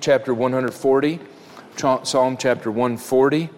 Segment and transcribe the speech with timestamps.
[0.00, 1.20] chapter 140.
[1.76, 3.50] Psalm chapter 140.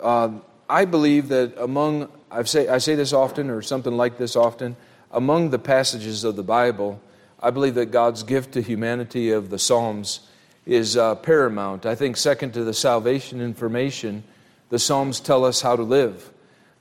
[0.00, 0.30] Uh,
[0.68, 4.76] I believe that among, I say, I say this often or something like this often,
[5.10, 7.00] among the passages of the Bible,
[7.40, 10.20] I believe that God's gift to humanity of the Psalms
[10.66, 11.86] is uh, paramount.
[11.86, 14.22] I think, second to the salvation information,
[14.68, 16.30] the Psalms tell us how to live.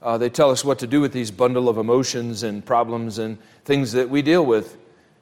[0.02, 3.38] Uh, they tell us what to do with these bundle of emotions and problems and
[3.66, 4.78] things that we deal with.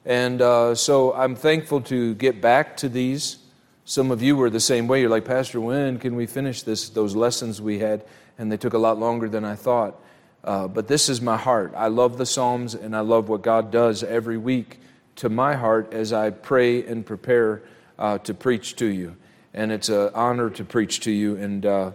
[0.06, 3.38] And uh, so I'm thankful to get back to these.
[3.84, 5.00] Some of you were the same way.
[5.00, 6.88] You're like, Pastor, when can we finish this?
[6.88, 8.04] Those lessons we had,
[8.38, 10.00] and they took a lot longer than I thought.
[10.44, 11.72] Uh, but this is my heart.
[11.76, 14.78] I love the Psalms, and I love what God does every week
[15.16, 17.62] to my heart as I pray and prepare
[17.98, 19.16] uh, to preach to you.
[19.54, 21.90] And it's an honor to preach to you, and uh,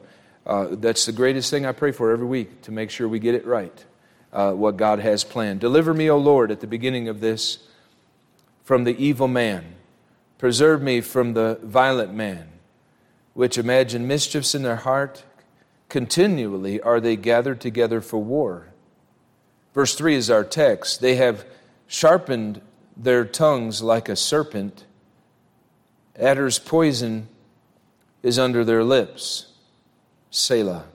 [0.45, 3.35] uh, that's the greatest thing I pray for every week to make sure we get
[3.35, 3.85] it right,
[4.33, 5.61] uh, what God has planned.
[5.61, 7.59] Deliver me, O Lord, at the beginning of this
[8.63, 9.75] from the evil man.
[10.37, 12.49] Preserve me from the violent man,
[13.33, 15.23] which imagine mischiefs in their heart.
[15.89, 18.67] Continually are they gathered together for war.
[19.73, 21.01] Verse 3 is our text.
[21.01, 21.45] They have
[21.87, 22.61] sharpened
[22.95, 24.85] their tongues like a serpent.
[26.19, 27.27] Adder's poison
[28.23, 29.53] is under their lips.
[30.29, 30.85] Selah.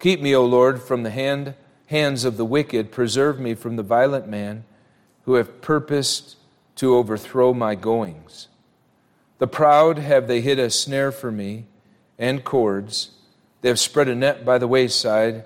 [0.00, 1.54] Keep me, O Lord, from the hand,
[1.86, 2.90] hands of the wicked.
[2.90, 4.64] Preserve me from the violent man
[5.24, 6.37] who have purposed
[6.78, 8.48] to overthrow my goings.
[9.38, 11.66] The proud have they hid a snare for me
[12.18, 13.10] and cords.
[13.60, 15.44] They have spread a net by the wayside.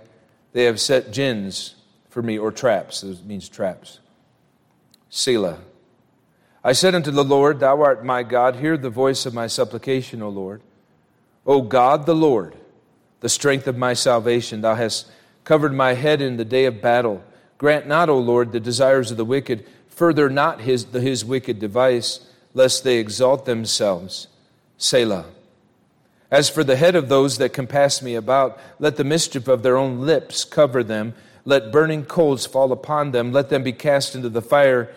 [0.52, 1.74] They have set gins
[2.08, 3.00] for me, or traps.
[3.00, 3.98] This means traps.
[5.08, 5.58] Selah.
[6.62, 8.56] I said unto the Lord, Thou art my God.
[8.56, 10.62] Hear the voice of my supplication, O Lord.
[11.46, 12.56] O God the Lord
[13.22, 14.60] the strength of my salvation.
[14.60, 15.10] Thou hast
[15.44, 17.22] covered my head in the day of battle.
[17.56, 19.64] Grant not, O Lord, the desires of the wicked.
[19.96, 22.20] Further not his, his wicked device,
[22.54, 24.28] lest they exalt themselves.
[24.78, 25.26] Selah.
[26.30, 29.76] As for the head of those that compass me about, let the mischief of their
[29.76, 31.14] own lips cover them.
[31.44, 33.32] Let burning coals fall upon them.
[33.32, 34.90] Let them be cast into the fire,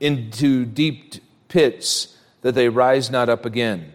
[0.00, 1.14] into deep
[1.48, 3.92] pits, that they rise not up again.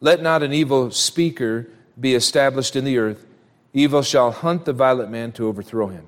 [0.00, 3.26] Let not an evil speaker be established in the earth,
[3.74, 6.06] evil shall hunt the violent man to overthrow him.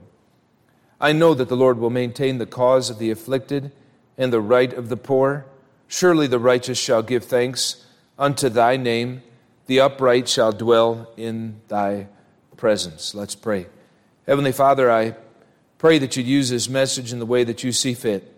[1.03, 3.73] I know that the Lord will maintain the cause of the afflicted
[4.17, 5.45] and the right of the poor.
[5.89, 7.85] Surely the righteous shall give thanks
[8.17, 9.25] unto thy name.
[9.67, 12.07] The upright shall dwell in thy
[12.57, 13.17] presence.
[13.17, 13.67] Let's pray.
[14.29, 15.17] Heavenly Father, I
[15.79, 18.33] pray that you'd use this message in the way that you see fit.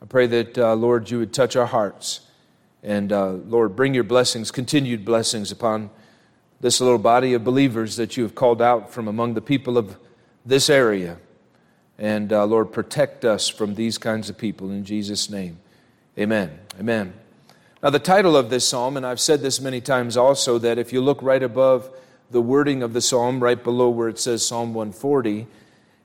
[0.00, 2.20] I pray that, uh, Lord, you would touch our hearts.
[2.82, 5.90] And, uh, Lord, bring your blessings, continued blessings upon
[6.62, 9.98] this little body of believers that you have called out from among the people of
[10.46, 11.18] this area.
[12.02, 15.58] And uh, Lord, protect us from these kinds of people in Jesus' name.
[16.18, 16.58] Amen.
[16.80, 17.12] Amen.
[17.80, 20.92] Now, the title of this psalm, and I've said this many times also, that if
[20.92, 21.88] you look right above
[22.32, 25.46] the wording of the psalm, right below where it says Psalm 140,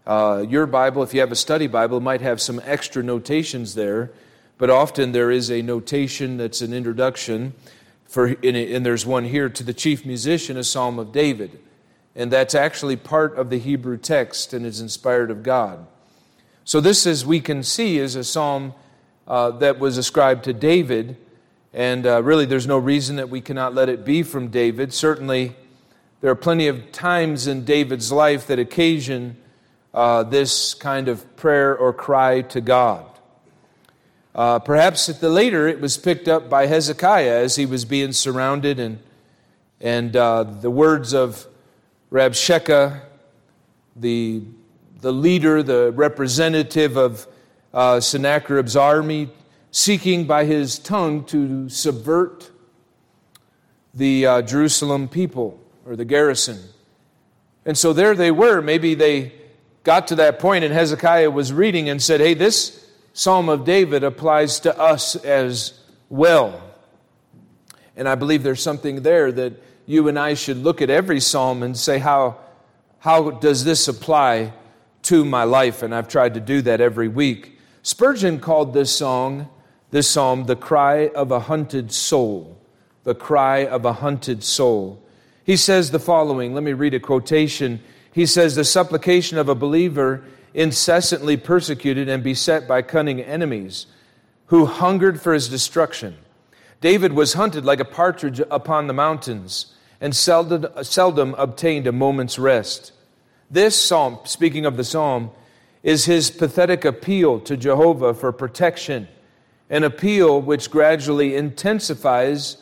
[0.06, 4.12] uh, your Bible, if you have a study Bible, might have some extra notations there,
[4.60, 7.56] but often there is a notation that's an introduction
[8.06, 11.60] for, and there's one here to the chief musician, a psalm of David.
[12.18, 15.86] And that's actually part of the Hebrew text and is inspired of God.
[16.66, 18.74] So, this, as we can see, is a psalm
[19.28, 21.16] uh, that was ascribed to David.
[21.74, 24.94] And uh, really, there's no reason that we cannot let it be from David.
[24.94, 25.56] Certainly,
[26.20, 29.38] there are plenty of times in David's life that occasion
[29.94, 33.06] uh, this kind of prayer or cry to God.
[34.34, 38.12] Uh, perhaps at the later, it was picked up by Hezekiah as he was being
[38.12, 39.00] surrounded, and,
[39.80, 41.48] and uh, the words of
[42.12, 43.02] Rabshakeh,
[43.96, 44.42] the,
[45.02, 47.28] the leader, the representative of
[47.74, 49.30] uh, Sennacherib's army,
[49.72, 52.50] seeking by his tongue to subvert
[53.94, 56.60] the uh, Jerusalem people or the garrison.
[57.66, 58.62] And so there they were.
[58.62, 59.34] Maybe they
[59.84, 64.04] got to that point, and Hezekiah was reading and said, Hey, this Psalm of David
[64.04, 65.74] applies to us as
[66.08, 66.62] well.
[67.96, 69.54] And I believe there's something there that
[69.88, 72.38] you and I should look at every psalm and say, how,
[73.00, 74.54] how does this apply
[75.04, 75.82] to my life?
[75.82, 77.58] And I've tried to do that every week.
[77.84, 79.50] Spurgeon called this song,
[79.90, 82.62] this psalm, the cry of a hunted soul.
[83.06, 85.02] The cry of a hunted soul.
[85.46, 86.54] He says the following.
[86.54, 87.80] Let me read a quotation.
[88.12, 90.22] He says, The supplication of a believer
[90.54, 93.86] incessantly persecuted and beset by cunning enemies
[94.48, 96.18] who hungered for his destruction.
[96.82, 102.38] David was hunted like a partridge upon the mountains and seldom, seldom obtained a moment's
[102.38, 102.92] rest.
[103.50, 105.32] This psalm, speaking of the psalm,
[105.84, 109.08] is his pathetic appeal to Jehovah for protection
[109.70, 112.58] an appeal which gradually intensifies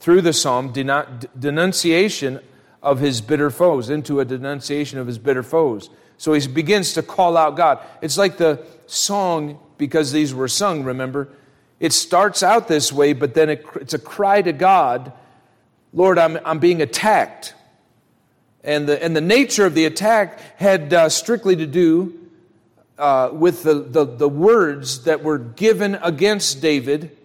[0.00, 2.40] through the psalm denunciation
[2.82, 5.90] of his bitter foes, into a denunciation of his bitter foes.
[6.18, 7.80] So he begins to call out God.
[8.00, 11.28] It's like the song, because these were sung, remember?
[11.80, 15.12] It starts out this way, but then it, it's a cry to God
[15.96, 17.54] Lord, I'm, I'm being attacked.
[18.62, 22.28] And the, and the nature of the attack had uh, strictly to do
[22.98, 27.16] uh, with the, the, the words that were given against David.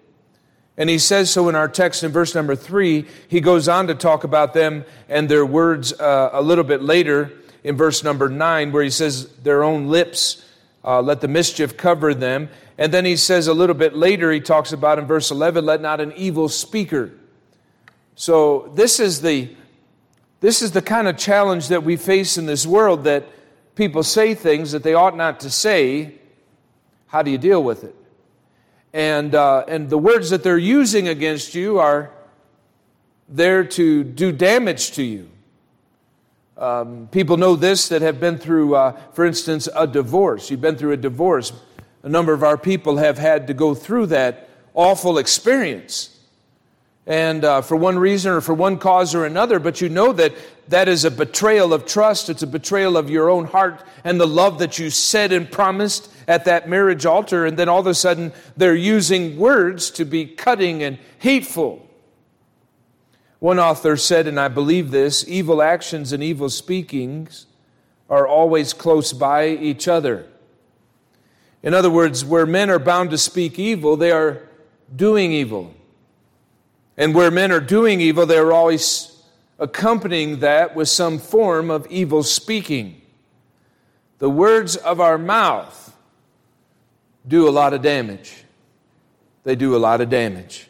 [0.78, 3.08] And he says so in our text in verse number three.
[3.28, 7.34] He goes on to talk about them and their words uh, a little bit later
[7.66, 10.46] in verse number nine, where he says, Their own lips,
[10.86, 12.48] uh, let the mischief cover them.
[12.78, 15.82] And then he says a little bit later, he talks about in verse 11, Let
[15.82, 17.12] not an evil speaker.
[18.22, 19.50] So this is the
[20.42, 23.28] this is the kind of challenge that we face in this world that
[23.74, 26.20] people say things that they ought not to say.
[27.08, 27.96] How do you deal with it?
[28.94, 32.12] And, uh, and the words that they're using against you are
[33.28, 35.28] there to do damage to you.
[36.58, 40.52] Um, people know this that have been through, uh, for instance, a divorce.
[40.52, 41.54] You've been through a divorce.
[42.04, 46.20] A number of our people have had to go through that awful experience.
[47.12, 50.34] And uh, for one reason or for one cause or another, but you know that
[50.70, 52.30] that is a betrayal of trust.
[52.30, 56.10] It's a betrayal of your own heart and the love that you said and promised
[56.26, 57.46] at that marriage altar.
[57.46, 61.86] And then all of a sudden, they're using words to be cutting and hateful.
[63.40, 67.46] One author said, and I believe this evil actions and evil speakings
[68.10, 70.28] are always close by each other.
[71.62, 74.48] In other words, where men are bound to speak evil, they are
[74.96, 75.76] doing evil.
[76.98, 79.12] And where men are doing evil, they are always
[79.60, 83.02] accompanying that with some form of evil speaking.
[84.18, 85.96] The words of our mouth
[87.28, 88.44] do a lot of damage.
[89.44, 90.68] They do a lot of damage.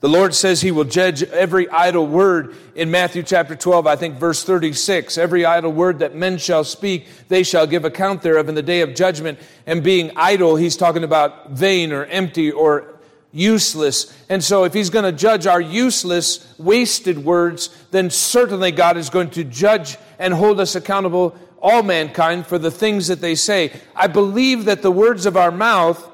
[0.00, 4.16] The Lord says He will judge every idle word in Matthew chapter 12, I think
[4.16, 5.16] verse 36.
[5.16, 8.82] Every idle word that men shall speak, they shall give account thereof in the day
[8.82, 9.38] of judgment.
[9.66, 12.93] And being idle, He's talking about vain or empty or
[13.34, 14.16] useless.
[14.28, 19.10] And so, if He's going to judge our useless, wasted words, then certainly God is
[19.10, 23.72] going to judge and hold us accountable, all mankind, for the things that they say.
[23.94, 26.10] I believe that the words of our mouth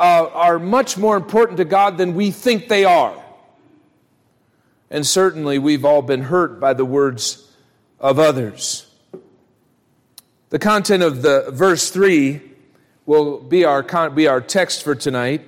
[0.00, 3.22] uh, are much more important to God than we think they are.
[4.90, 7.50] And certainly we've all been hurt by the words
[8.00, 8.88] of others.
[10.50, 12.40] The content of the verse 3
[13.04, 15.42] will be our, be our text for tonight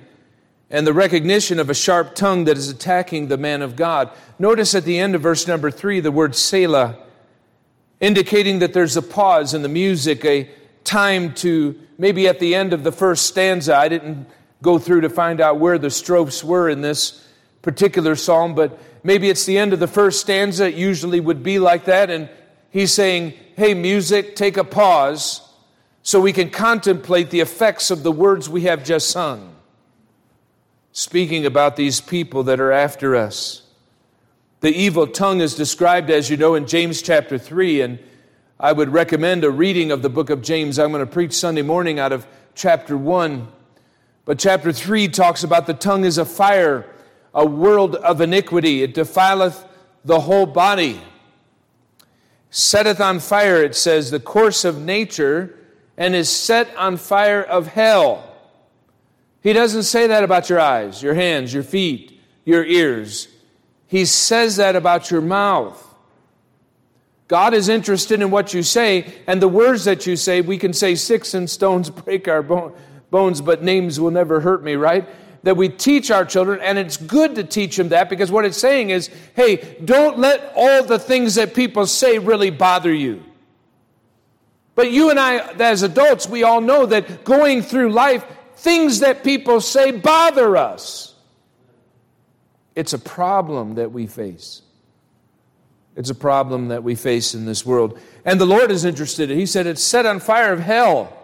[0.71, 4.11] and the recognition of a sharp tongue that is attacking the man of God.
[4.37, 6.97] Notice at the end of verse number 3 the word Selah,
[7.99, 10.49] indicating that there's a pause in the music, a
[10.83, 13.75] time to maybe at the end of the first stanza.
[13.75, 14.27] I didn't
[14.61, 17.27] go through to find out where the strophes were in this
[17.61, 20.67] particular psalm, but maybe it's the end of the first stanza.
[20.67, 22.09] It usually would be like that.
[22.09, 22.29] And
[22.69, 25.41] he's saying, Hey, music, take a pause
[26.01, 29.55] so we can contemplate the effects of the words we have just sung.
[30.91, 33.63] Speaking about these people that are after us.
[34.61, 37.99] The evil tongue is described, as you know, in James chapter 3, and
[38.59, 40.77] I would recommend a reading of the book of James.
[40.77, 43.47] I'm going to preach Sunday morning out of chapter 1.
[44.25, 46.85] But chapter 3 talks about the tongue is a fire,
[47.33, 48.83] a world of iniquity.
[48.83, 49.65] It defileth
[50.03, 50.99] the whole body.
[52.49, 55.57] Setteth on fire, it says, the course of nature,
[55.97, 58.28] and is set on fire of hell.
[59.41, 63.27] He doesn't say that about your eyes, your hands, your feet, your ears.
[63.87, 65.85] He says that about your mouth.
[67.27, 70.73] God is interested in what you say, and the words that you say, we can
[70.73, 72.73] say sticks and stones break our bone,
[73.11, 75.07] bones, but names will never hurt me, right?
[75.43, 78.57] That we teach our children, and it's good to teach them that because what it's
[78.57, 83.23] saying is, hey, don't let all the things that people say really bother you.
[84.75, 88.25] But you and I, as adults, we all know that going through life,
[88.59, 91.15] things that people say bother us.
[92.75, 94.61] It's a problem that we face.
[95.95, 97.99] It's a problem that we face in this world.
[98.25, 99.29] And the Lord is interested.
[99.29, 101.15] He said it's set on fire of hell.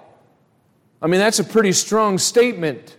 [1.02, 2.96] I mean, that's a pretty strong statement.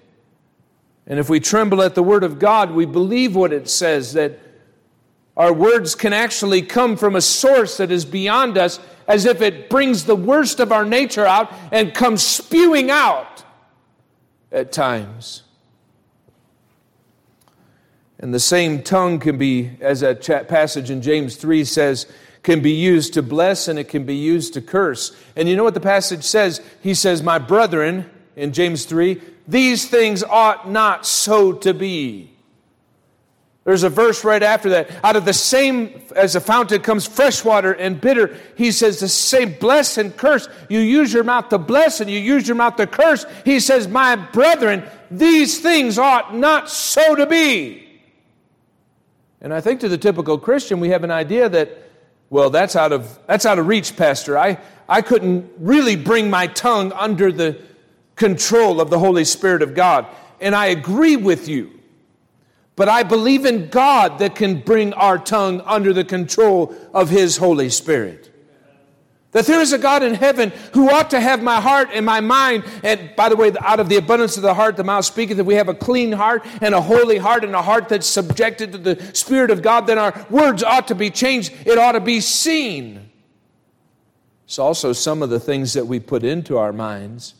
[1.06, 4.38] And if we tremble at the Word of God, we believe what it says that
[5.36, 9.68] our words can actually come from a source that is beyond us, as if it
[9.70, 13.44] brings the worst of our nature out and comes spewing out
[14.52, 15.42] at times.
[18.18, 22.06] And the same tongue can be, as that passage in James 3 says,
[22.42, 25.14] can be used to bless and it can be used to curse.
[25.34, 26.60] And you know what the passage says?
[26.80, 32.35] He says, My brethren, in James 3, these things ought not so to be.
[33.66, 34.88] There's a verse right after that.
[35.02, 39.08] Out of the same, as a fountain comes fresh water and bitter, he says the
[39.08, 40.48] same bless and curse.
[40.68, 43.26] You use your mouth to bless and you use your mouth to curse.
[43.44, 48.00] He says, My brethren, these things ought not so to be.
[49.40, 51.76] And I think to the typical Christian, we have an idea that,
[52.30, 54.38] well, that's out of, that's out of reach, Pastor.
[54.38, 54.58] I,
[54.88, 57.60] I couldn't really bring my tongue under the
[58.14, 60.06] control of the Holy Spirit of God.
[60.40, 61.75] And I agree with you.
[62.76, 67.38] But I believe in God that can bring our tongue under the control of His
[67.38, 68.30] Holy Spirit.
[69.32, 72.20] That there is a God in heaven who ought to have my heart and my
[72.20, 72.64] mind.
[72.82, 75.38] And by the way, out of the abundance of the heart, the mouth speaketh.
[75.38, 78.72] If we have a clean heart and a holy heart and a heart that's subjected
[78.72, 81.52] to the Spirit of God, then our words ought to be changed.
[81.66, 83.10] It ought to be seen.
[84.44, 87.34] It's also some of the things that we put into our minds.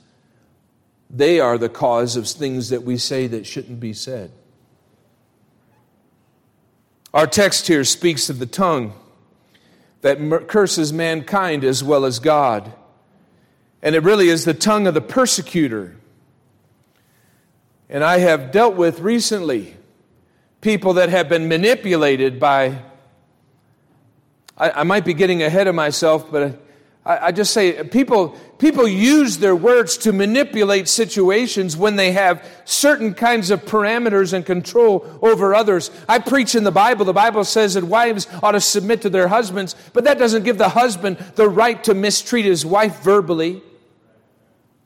[1.09, 4.33] They are the cause of things that we say that shouldn't be said.
[7.15, 8.93] Our text here speaks of the tongue
[10.03, 12.73] that curses mankind as well as God.
[13.83, 15.97] And it really is the tongue of the persecutor.
[17.89, 19.77] And I have dealt with recently
[20.61, 22.83] people that have been manipulated by,
[24.59, 26.66] I, I might be getting ahead of myself, but
[27.07, 32.45] I, I just say people, people use their words to manipulate situations when they have
[32.65, 35.91] certain kinds of parameters and control over others.
[36.09, 37.05] I preach in the Bible.
[37.05, 40.59] The Bible says that wives ought to submit to their husbands, but that doesn't give
[40.59, 43.63] the husband the right to mistreat his wife verbally.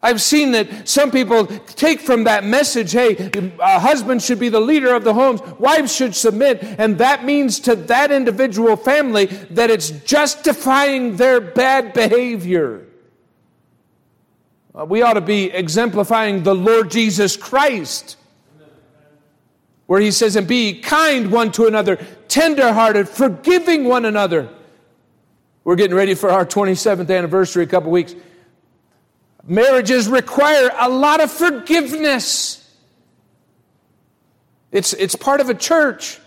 [0.03, 3.31] I've seen that some people take from that message, hey,
[3.61, 7.61] a husband should be the leader of the homes, wives should submit, and that means
[7.61, 12.87] to that individual family that it's justifying their bad behavior.
[14.75, 18.17] Uh, we ought to be exemplifying the Lord Jesus Christ,
[19.87, 21.97] where he says, and be kind one to another,
[22.29, 24.49] tenderhearted, forgiving one another.
[25.63, 28.15] We're getting ready for our 27th anniversary a couple weeks.
[29.47, 32.57] Marriages require a lot of forgiveness.
[34.71, 36.19] It's, it's part of a church.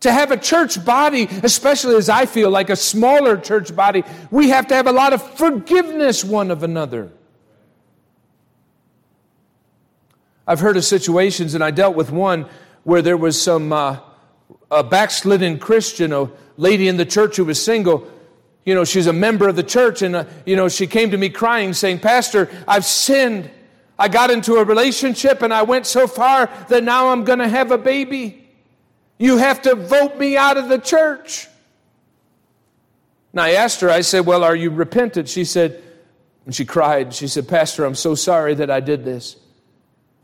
[0.00, 4.48] To have a church body, especially as I feel like a smaller church body, we
[4.48, 7.12] have to have a lot of forgiveness one of another.
[10.46, 12.46] I've heard of situations, and I dealt with one
[12.82, 13.98] where there was some uh,
[14.70, 18.10] a backslidden Christian, a lady in the church who was single,
[18.70, 21.18] you know, she's a member of the church, and, uh, you know, she came to
[21.18, 23.50] me crying, saying, Pastor, I've sinned.
[23.98, 27.48] I got into a relationship and I went so far that now I'm going to
[27.48, 28.48] have a baby.
[29.18, 31.48] You have to vote me out of the church.
[33.32, 35.28] And I asked her, I said, Well, are you repentant?
[35.28, 35.82] She said,
[36.46, 37.12] and she cried.
[37.12, 39.34] She said, Pastor, I'm so sorry that I did this.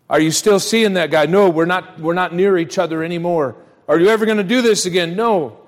[0.09, 1.27] Are you still seeing that guy?
[1.27, 3.57] No, we're not, we're not near each other anymore.
[3.89, 5.17] Are you ever going to do this again?
[5.17, 5.66] No.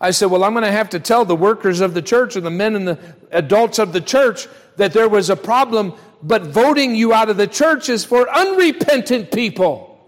[0.00, 2.44] I said, Well, I'm going to have to tell the workers of the church and
[2.44, 2.98] the men and the
[3.30, 7.46] adults of the church that there was a problem, but voting you out of the
[7.46, 9.98] church is for unrepentant people.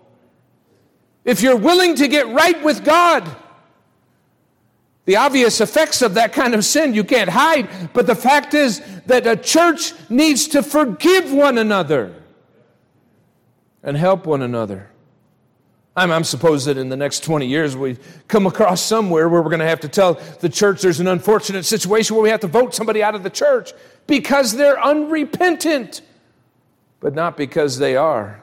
[1.25, 3.37] If you're willing to get right with God,
[5.05, 8.83] the obvious effects of that kind of sin you can't hide, but the fact is
[9.07, 12.15] that a church needs to forgive one another
[13.83, 14.91] and help one another.
[15.99, 17.97] I'm, I'm supposed that in the next 20 years we
[18.29, 21.65] come across somewhere where we're going to have to tell the church there's an unfortunate
[21.65, 23.73] situation where we have to vote somebody out of the church
[24.07, 26.03] because they're unrepentant,
[27.01, 28.41] but not because they are.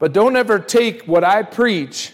[0.00, 2.12] But don't ever take what I preach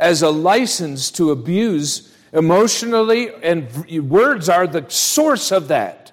[0.00, 3.68] as a license to abuse emotionally, and
[4.10, 6.10] words are the source of that.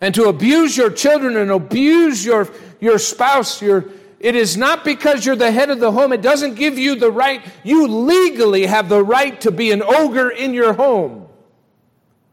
[0.00, 2.48] And to abuse your children and abuse your,
[2.80, 3.84] your spouse, your
[4.22, 6.12] it is not because you're the head of the home.
[6.12, 7.44] It doesn't give you the right.
[7.64, 11.26] You legally have the right to be an ogre in your home.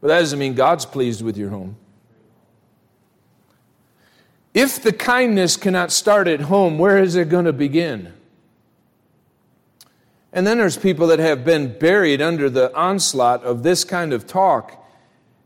[0.00, 1.76] But that doesn't mean God's pleased with your home.
[4.54, 8.12] If the kindness cannot start at home, where is it going to begin?
[10.32, 14.28] And then there's people that have been buried under the onslaught of this kind of
[14.28, 14.76] talk.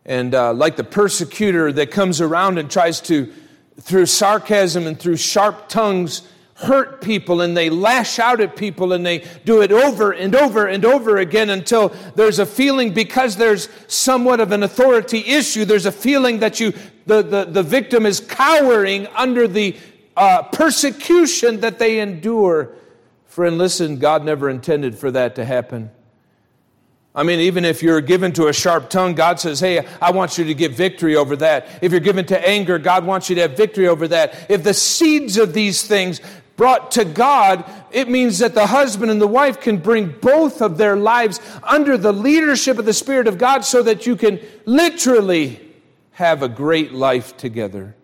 [0.05, 3.33] And uh, like the persecutor that comes around and tries to,
[3.81, 6.21] through sarcasm and through sharp tongues,
[6.55, 10.67] hurt people and they lash out at people and they do it over and over
[10.67, 15.87] and over again until there's a feeling because there's somewhat of an authority issue there's
[15.87, 16.73] a feeling that you
[17.07, 19.77] the, the, the victim is cowering under the
[20.17, 22.71] uh, persecution that they endure
[23.27, 25.91] friend listen god never intended for that to happen
[27.17, 30.37] I mean, even if you're given to a sharp tongue, God says, Hey, I want
[30.37, 31.69] you to get victory over that.
[31.81, 34.51] If you're given to anger, God wants you to have victory over that.
[34.51, 36.21] If the seeds of these things
[36.57, 40.79] brought to God, it means that the husband and the wife can bring both of
[40.79, 45.61] their lives under the leadership of the Spirit of God so that you can literally
[46.13, 47.97] have a great life together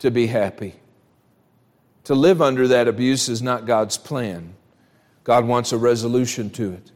[0.00, 0.74] to be happy.
[2.04, 4.54] To live under that abuse is not God's plan.
[5.22, 6.90] God wants a resolution to it.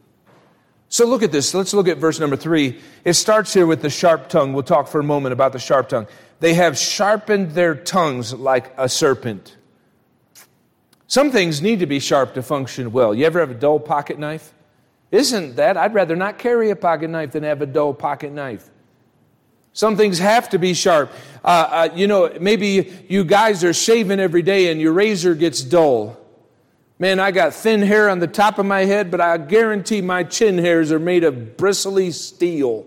[0.89, 1.53] So look at this.
[1.53, 2.79] Let's look at verse number three.
[3.03, 4.53] It starts here with the sharp tongue.
[4.53, 6.07] We'll talk for a moment about the sharp tongue.
[6.39, 9.55] They have sharpened their tongues like a serpent.
[11.07, 13.13] Some things need to be sharp to function well.
[13.13, 14.53] You ever have a dull pocket knife?
[15.11, 15.77] Isn't that?
[15.77, 18.69] I'd rather not carry a pocket knife than have a dull pocket knife.
[19.73, 21.11] Some things have to be sharp.
[21.43, 25.61] Uh, uh, you know, maybe you guys are shaving every day and your razor gets
[25.61, 26.17] dull.
[26.97, 30.23] Man, I got thin hair on the top of my head, but I guarantee my
[30.23, 32.85] chin hairs are made of bristly steel.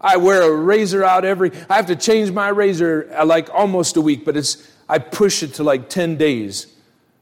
[0.00, 3.96] I wear a razor out every I have to change my razor uh, like almost
[3.96, 6.68] a week, but it's I push it to like 10 days.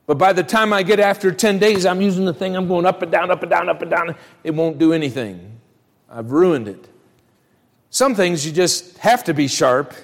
[0.06, 2.84] But by the time I get after 10 days, I'm using the thing, I'm going
[2.84, 4.14] up and down, up and down, up and down.
[4.42, 5.58] It won't do anything.
[6.10, 6.88] I've ruined it.
[7.90, 9.94] Some things you just have to be sharp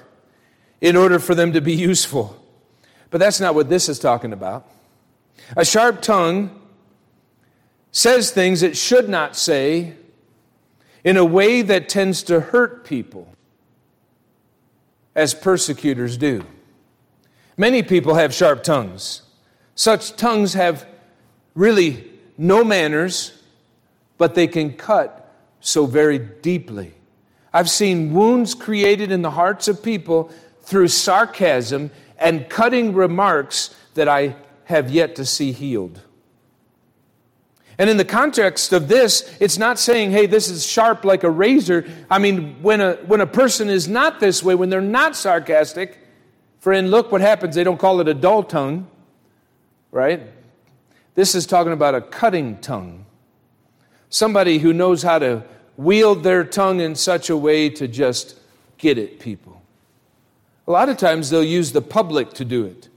[0.80, 2.36] in order for them to be useful.
[3.10, 4.66] But that's not what this is talking about.
[5.56, 6.58] A sharp tongue
[7.92, 9.94] says things it should not say
[11.02, 13.34] in a way that tends to hurt people,
[15.14, 16.44] as persecutors do.
[17.56, 19.22] Many people have sharp tongues.
[19.80, 20.86] Such tongues have
[21.54, 22.04] really
[22.36, 23.32] no manners,
[24.18, 26.92] but they can cut so very deeply.
[27.50, 34.06] I've seen wounds created in the hearts of people through sarcasm and cutting remarks that
[34.06, 36.02] I have yet to see healed.
[37.78, 41.30] And in the context of this, it's not saying, hey, this is sharp like a
[41.30, 41.86] razor.
[42.10, 45.96] I mean, when a, when a person is not this way, when they're not sarcastic,
[46.58, 47.54] friend, look what happens.
[47.54, 48.86] They don't call it a dull tongue
[49.92, 50.22] right?
[51.14, 53.06] This is talking about a cutting tongue.
[54.08, 55.44] Somebody who knows how to
[55.76, 58.38] wield their tongue in such a way to just
[58.78, 59.62] get at people.
[60.66, 62.88] A lot of times they'll use the public to do it.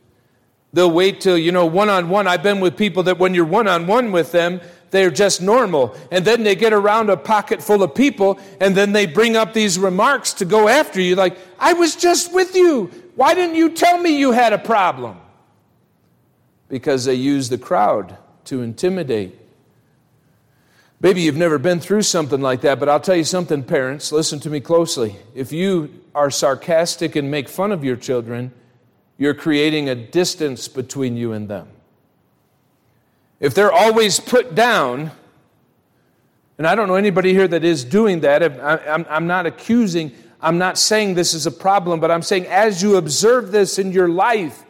[0.73, 2.27] They'll wait till, you know, one on one.
[2.27, 5.95] I've been with people that when you're one on one with them, they're just normal.
[6.11, 9.53] And then they get around a pocket full of people and then they bring up
[9.53, 12.91] these remarks to go after you, like, I was just with you.
[13.15, 15.17] Why didn't you tell me you had a problem?
[16.73, 19.39] Because they use the crowd to intimidate.
[21.01, 24.39] Maybe you've never been through something like that, but I'll tell you something, parents, listen
[24.39, 25.17] to me closely.
[25.35, 28.51] If you are sarcastic and make fun of your children,
[29.19, 31.67] you're creating a distance between you and them.
[33.39, 35.11] If they're always put down,
[36.57, 38.41] and I don't know anybody here that is doing that,
[39.07, 42.95] I'm not accusing, I'm not saying this is a problem, but I'm saying as you
[42.95, 44.63] observe this in your life,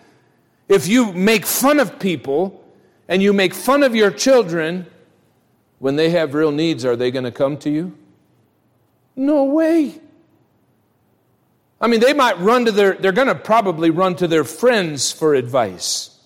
[0.67, 2.63] if you make fun of people
[3.07, 4.85] and you make fun of your children,
[5.79, 7.97] when they have real needs, are they going to come to you?
[9.15, 9.99] No way.
[11.81, 15.11] I mean, they might run to their, they're going to probably run to their friends
[15.11, 16.17] for advice.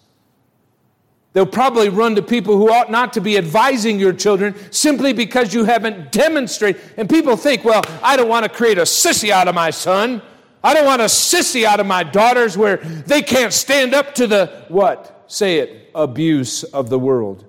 [1.34, 5.54] They'll probably run to people who ought not to be advising your children simply because
[5.54, 6.82] you haven't demonstrated.
[6.96, 10.22] And people think, well, I don't want to create a sissy out of my son.
[10.64, 14.28] I don't want a sissy out of my daughters where they can't stand up to
[14.28, 15.26] the what?
[15.28, 17.46] Say it, abuse of the world.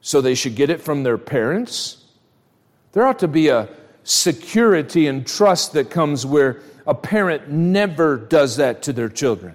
[0.00, 2.04] So they should get it from their parents.
[2.92, 3.68] There ought to be a
[4.04, 9.54] security and trust that comes where a parent never does that to their children.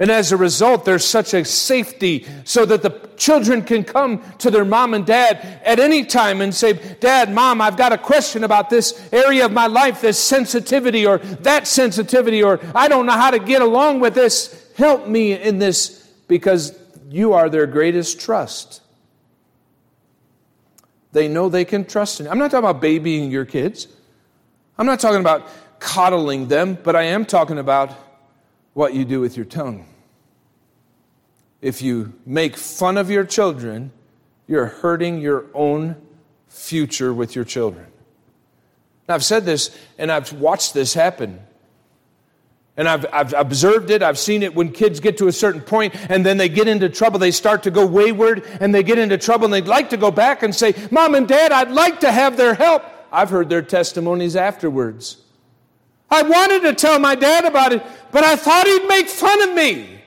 [0.00, 4.50] And as a result, there's such a safety so that the children can come to
[4.50, 8.44] their mom and dad at any time and say, Dad, Mom, I've got a question
[8.44, 13.12] about this area of my life, this sensitivity or that sensitivity, or I don't know
[13.12, 14.70] how to get along with this.
[14.76, 16.78] Help me in this because
[17.10, 18.82] you are their greatest trust.
[21.10, 22.28] They know they can trust in.
[22.28, 23.88] I'm not talking about babying your kids.
[24.78, 25.48] I'm not talking about
[25.80, 27.96] coddling them, but I am talking about
[28.78, 29.84] what you do with your tongue.
[31.60, 33.90] If you make fun of your children,
[34.46, 35.96] you're hurting your own
[36.46, 37.88] future with your children.
[39.08, 41.40] Now, I've said this and I've watched this happen.
[42.76, 44.00] And I've, I've observed it.
[44.00, 46.88] I've seen it when kids get to a certain point and then they get into
[46.88, 47.18] trouble.
[47.18, 50.12] They start to go wayward and they get into trouble and they'd like to go
[50.12, 52.84] back and say, Mom and Dad, I'd like to have their help.
[53.10, 55.16] I've heard their testimonies afterwards.
[56.10, 59.54] I wanted to tell my dad about it, but I thought he'd make fun of
[59.54, 60.00] me.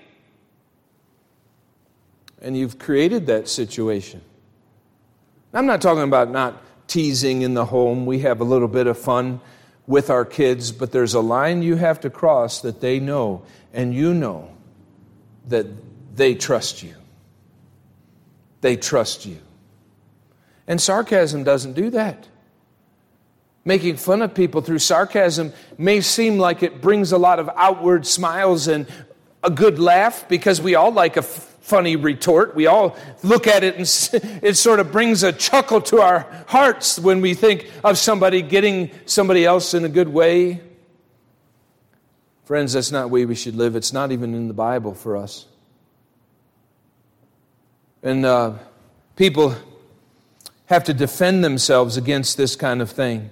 [2.41, 4.21] And you've created that situation.
[5.53, 8.05] I'm not talking about not teasing in the home.
[8.05, 9.41] We have a little bit of fun
[9.85, 13.93] with our kids, but there's a line you have to cross that they know, and
[13.93, 14.49] you know
[15.47, 15.67] that
[16.15, 16.95] they trust you.
[18.61, 19.37] They trust you.
[20.67, 22.27] And sarcasm doesn't do that.
[23.63, 28.07] Making fun of people through sarcasm may seem like it brings a lot of outward
[28.07, 28.87] smiles and
[29.43, 32.55] a good laugh because we all like a f- funny retort.
[32.55, 33.83] We all look at it and
[34.43, 38.89] it sort of brings a chuckle to our hearts when we think of somebody getting
[39.05, 40.61] somebody else in a good way.
[42.45, 43.75] Friends, that's not the way we should live.
[43.75, 45.45] It's not even in the Bible for us.
[48.03, 48.53] And uh,
[49.15, 49.55] people
[50.65, 53.29] have to defend themselves against this kind of thing.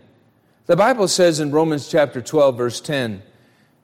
[0.70, 3.24] The Bible says in Romans chapter 12, verse 10,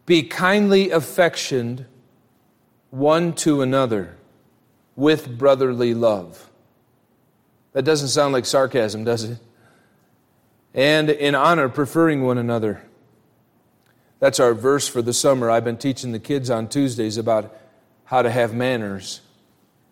[0.06, 1.88] be kindly affectioned
[2.92, 4.16] one to another
[4.96, 6.48] with brotherly love.
[7.74, 9.40] That doesn't sound like sarcasm, does it?
[10.76, 12.84] And in honor, preferring one another.
[14.20, 15.50] That's our verse for the summer.
[15.50, 17.52] I've been teaching the kids on Tuesdays about
[18.04, 19.22] how to have manners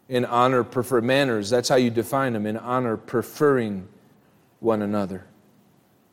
[0.07, 1.49] in honor, prefer manners.
[1.49, 3.87] That's how you define them in honor, preferring
[4.59, 5.25] one another.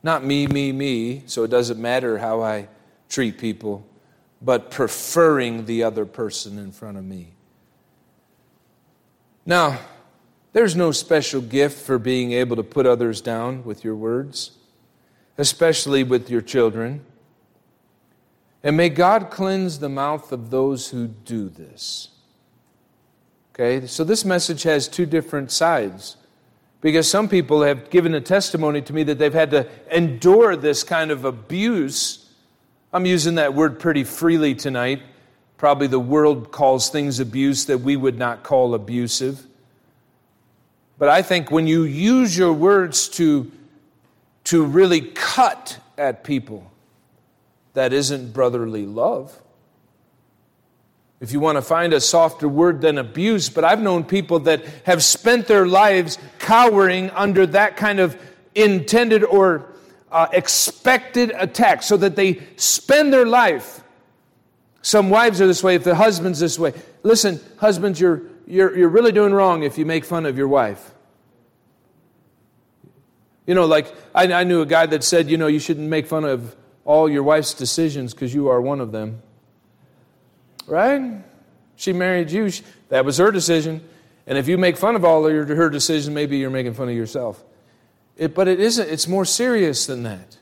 [0.03, 2.67] Not me, me, me, so it doesn't matter how I
[3.09, 3.85] treat people,
[4.41, 7.33] but preferring the other person in front of me.
[9.45, 9.79] Now,
[10.53, 14.51] there's no special gift for being able to put others down with your words,
[15.37, 17.05] especially with your children.
[18.63, 22.09] And may God cleanse the mouth of those who do this.
[23.53, 26.17] Okay, so this message has two different sides.
[26.81, 30.83] Because some people have given a testimony to me that they've had to endure this
[30.83, 32.27] kind of abuse.
[32.91, 35.01] I'm using that word pretty freely tonight.
[35.57, 39.45] Probably the world calls things abuse that we would not call abusive.
[40.97, 43.51] But I think when you use your words to,
[44.45, 46.71] to really cut at people,
[47.73, 49.39] that isn't brotherly love
[51.21, 54.65] if you want to find a softer word than abuse, but I've known people that
[54.85, 58.19] have spent their lives cowering under that kind of
[58.55, 59.71] intended or
[60.11, 63.81] uh, expected attack, so that they spend their life.
[64.81, 66.73] Some wives are this way, if the husband's this way.
[67.03, 70.91] Listen, husbands, you're, you're, you're really doing wrong if you make fun of your wife.
[73.45, 76.07] You know, like I, I knew a guy that said, you know, you shouldn't make
[76.07, 79.21] fun of all your wife's decisions because you are one of them.
[80.71, 81.21] Right?
[81.75, 82.49] She married you.
[82.87, 83.83] That was her decision.
[84.25, 86.87] And if you make fun of all of your, her decisions, maybe you're making fun
[86.87, 87.43] of yourself.
[88.15, 88.87] It, but it isn't.
[88.87, 90.37] It's more serious than that.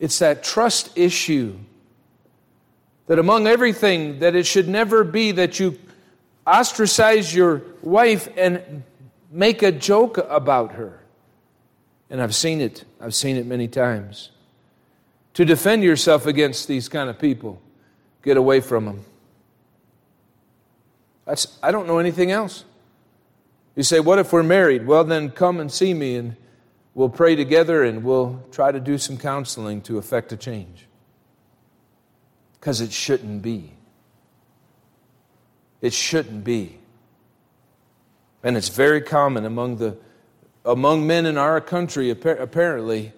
[0.00, 1.56] It's that trust issue.
[3.06, 5.78] That among everything, that it should never be that you
[6.44, 8.82] ostracize your wife and
[9.30, 10.98] make a joke about her.
[12.10, 12.82] And I've seen it.
[13.00, 14.32] I've seen it many times.
[15.34, 17.62] To defend yourself against these kind of people
[18.22, 19.04] Get away from them.
[21.62, 22.64] I don't know anything else.
[23.74, 24.86] You say, What if we're married?
[24.86, 26.36] Well, then come and see me and
[26.94, 30.86] we'll pray together and we'll try to do some counseling to effect a change.
[32.60, 33.72] Because it shouldn't be.
[35.80, 36.78] It shouldn't be.
[38.44, 39.96] And it's very common among, the,
[40.64, 43.12] among men in our country, apparently,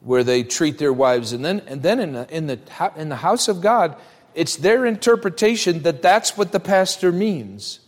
[0.00, 1.32] where they treat their wives.
[1.32, 3.96] And then, and then in, the, in, the, in the house of God,
[4.38, 7.80] it's their interpretation that that's what the pastor means.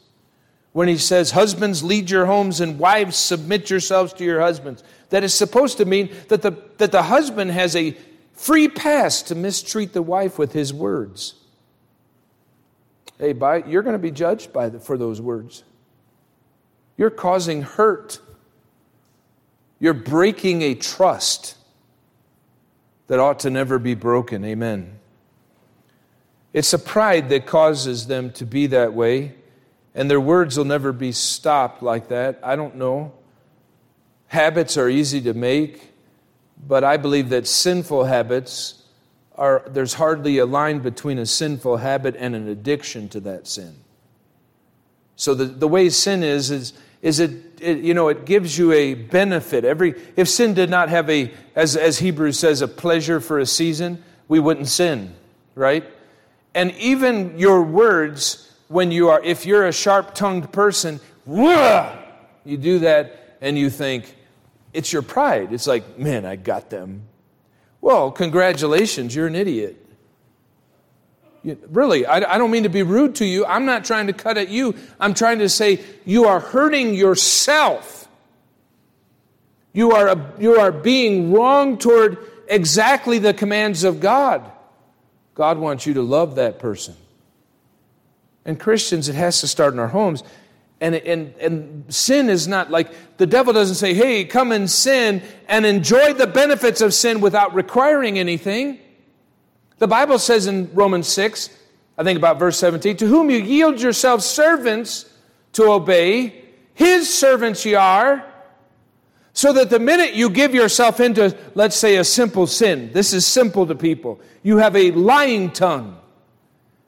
[0.72, 4.82] When he says, Husbands, lead your homes, and wives, submit yourselves to your husbands.
[5.10, 7.96] That is supposed to mean that the, that the husband has a
[8.32, 11.34] free pass to mistreat the wife with his words.
[13.16, 15.62] Hey, by, you're going to be judged by the, for those words.
[16.96, 18.18] You're causing hurt.
[19.78, 21.56] You're breaking a trust
[23.06, 24.44] that ought to never be broken.
[24.44, 24.99] Amen.
[26.52, 29.34] It's a pride that causes them to be that way,
[29.94, 32.40] and their words will never be stopped like that.
[32.42, 33.12] I don't know.
[34.26, 35.92] Habits are easy to make,
[36.66, 38.82] but I believe that sinful habits
[39.36, 43.74] are, there's hardly a line between a sinful habit and an addiction to that sin.
[45.16, 48.72] So the, the way sin is, is, is it, it, you know, it gives you
[48.72, 49.64] a benefit.
[49.64, 53.46] Every, if sin did not have a, as, as Hebrews says, a pleasure for a
[53.46, 55.14] season, we wouldn't sin,
[55.54, 55.84] right?
[56.54, 62.80] And even your words, when you are, if you're a sharp tongued person, you do
[62.80, 64.16] that and you think,
[64.72, 65.52] it's your pride.
[65.52, 67.02] It's like, man, I got them.
[67.80, 69.84] Well, congratulations, you're an idiot.
[71.42, 73.46] You, really, I, I don't mean to be rude to you.
[73.46, 74.74] I'm not trying to cut at you.
[74.98, 77.96] I'm trying to say you are hurting yourself
[79.72, 84.49] You are, a, you are being wrong toward exactly the commands of God.
[85.40, 86.94] God wants you to love that person.
[88.44, 90.22] And Christians, it has to start in our homes.
[90.82, 95.22] And, and, and sin is not like the devil doesn't say, hey, come and sin
[95.48, 98.80] and enjoy the benefits of sin without requiring anything.
[99.78, 101.48] The Bible says in Romans 6,
[101.96, 105.10] I think about verse 17, to whom you yield yourselves servants
[105.54, 108.29] to obey, his servants ye are.
[109.40, 113.24] So that the minute you give yourself into, let's say, a simple sin, this is
[113.24, 115.96] simple to people, you have a lying tongue.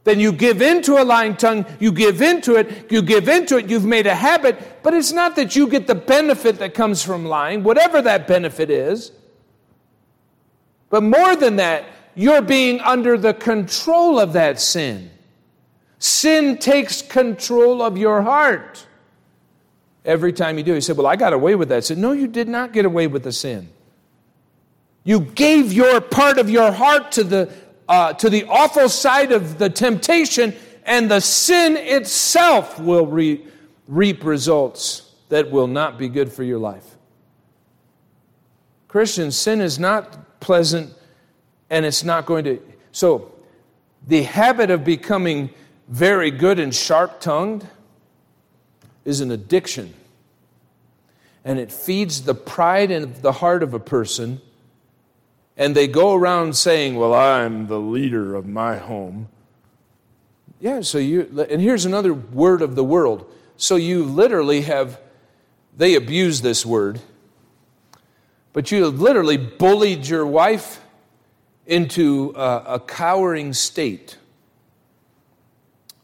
[0.04, 3.70] Then you give into a lying tongue, you give into it, you give into it,
[3.70, 7.24] you've made a habit, but it's not that you get the benefit that comes from
[7.24, 9.12] lying, whatever that benefit is.
[10.90, 15.10] But more than that, you're being under the control of that sin.
[15.98, 18.86] Sin takes control of your heart.
[20.04, 21.76] Every time you do, he said, Well, I got away with that.
[21.76, 23.68] I said, No, you did not get away with the sin.
[25.04, 27.52] You gave your part of your heart to the
[27.88, 33.44] uh, to the awful side of the temptation, and the sin itself will re-
[33.86, 36.96] reap results that will not be good for your life.
[38.88, 40.94] Christians, sin is not pleasant
[41.70, 42.60] and it's not going to.
[42.92, 43.32] So,
[44.06, 45.50] the habit of becoming
[45.88, 47.66] very good and sharp tongued
[49.04, 49.94] is an addiction.
[51.44, 54.40] And it feeds the pride in the heart of a person
[55.56, 59.28] and they go around saying, Well, I'm the leader of my home.
[60.60, 63.30] Yeah, so you, and here's another word of the world.
[63.56, 65.00] So you literally have,
[65.76, 67.00] they abuse this word,
[68.52, 70.80] but you have literally bullied your wife
[71.66, 74.18] into a, a cowering state.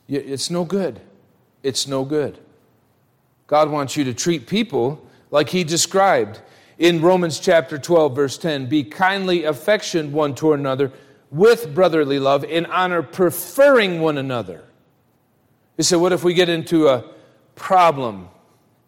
[0.09, 1.01] It's no good.
[1.63, 2.39] It's no good.
[3.49, 6.41] God wants you to treat people like He described
[6.79, 10.93] in Romans chapter 12, verse 10 be kindly affectioned one toward another
[11.31, 14.63] with brotherly love, in honor, preferring one another.
[15.77, 17.05] He said, what if we get into a
[17.55, 18.29] problem?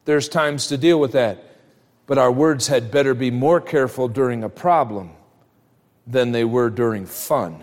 [0.05, 1.45] There's times to deal with that.
[2.07, 5.11] But our words had better be more careful during a problem
[6.07, 7.63] than they were during fun.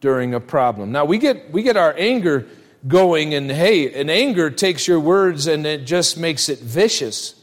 [0.00, 0.92] During a problem.
[0.92, 2.46] Now, we get, we get our anger
[2.86, 7.34] going, and hey, an anger takes your words and it just makes it vicious.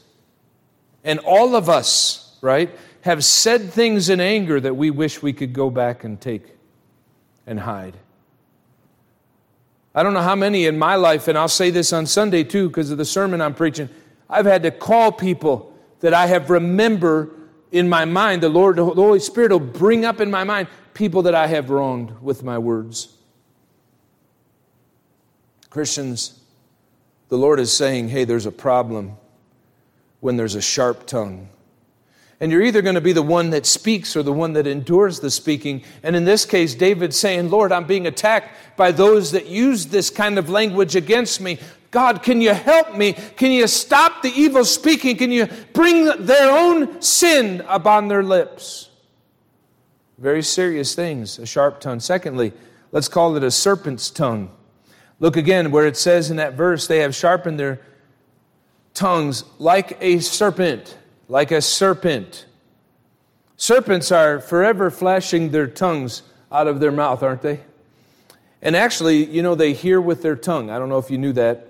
[1.03, 2.69] And all of us, right,
[3.01, 6.43] have said things in anger that we wish we could go back and take
[7.45, 7.95] and hide.
[9.95, 12.67] I don't know how many in my life, and I'll say this on Sunday too
[12.67, 13.89] because of the sermon I'm preaching.
[14.29, 17.29] I've had to call people that I have remember
[17.71, 18.43] in my mind.
[18.43, 21.69] The Lord, the Holy Spirit will bring up in my mind people that I have
[21.69, 23.16] wronged with my words.
[25.77, 26.39] Christians,
[27.29, 29.15] the Lord is saying, hey, there's a problem
[30.21, 31.49] when there's a sharp tongue.
[32.39, 35.19] And you're either going to be the one that speaks or the one that endures
[35.19, 35.83] the speaking.
[36.01, 40.09] And in this case, David's saying, Lord, I'm being attacked by those that use this
[40.09, 41.59] kind of language against me.
[41.91, 43.13] God, can you help me?
[43.13, 45.15] Can you stop the evil speaking?
[45.15, 48.89] Can you bring their own sin upon their lips?
[50.17, 51.99] Very serious things, a sharp tongue.
[51.99, 52.51] Secondly,
[52.91, 54.49] let's call it a serpent's tongue.
[55.19, 57.79] Look again where it says in that verse, they have sharpened their
[58.93, 62.45] tongues like a serpent, like a serpent.
[63.55, 67.59] Serpents are forever flashing their tongues out of their mouth, aren't they?
[68.61, 70.69] And actually, you know, they hear with their tongue.
[70.69, 71.67] I don't know if you knew that.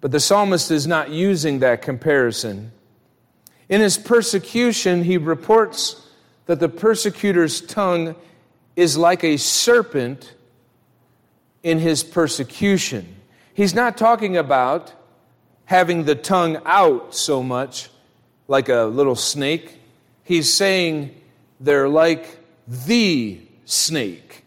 [0.00, 2.72] But the psalmist is not using that comparison.
[3.68, 6.08] In his persecution, he reports
[6.46, 8.16] that the persecutor's tongue
[8.74, 10.34] is like a serpent
[11.62, 13.16] in his persecution.
[13.54, 14.92] He's not talking about
[15.64, 17.90] having the tongue out so much,
[18.48, 19.78] like a little snake.
[20.24, 21.14] He's saying
[21.60, 24.44] they're like the snake,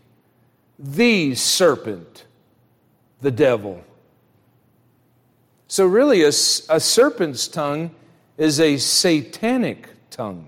[0.78, 2.25] the serpent,
[3.21, 3.84] the devil.
[5.67, 7.91] So, really, a, a serpent's tongue
[8.38, 10.47] is a satanic tongue.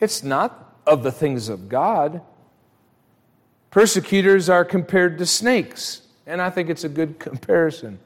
[0.00, 2.20] It's not of the things of God.
[3.74, 7.98] Persecutors are compared to snakes, and I think it's a good comparison.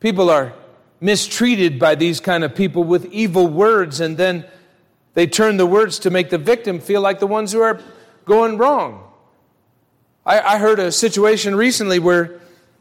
[0.00, 0.54] People are
[1.00, 4.44] mistreated by these kind of people with evil words, and then
[5.14, 7.80] they turn the words to make the victim feel like the ones who are
[8.24, 9.08] going wrong.
[10.26, 12.40] I, I heard a situation recently where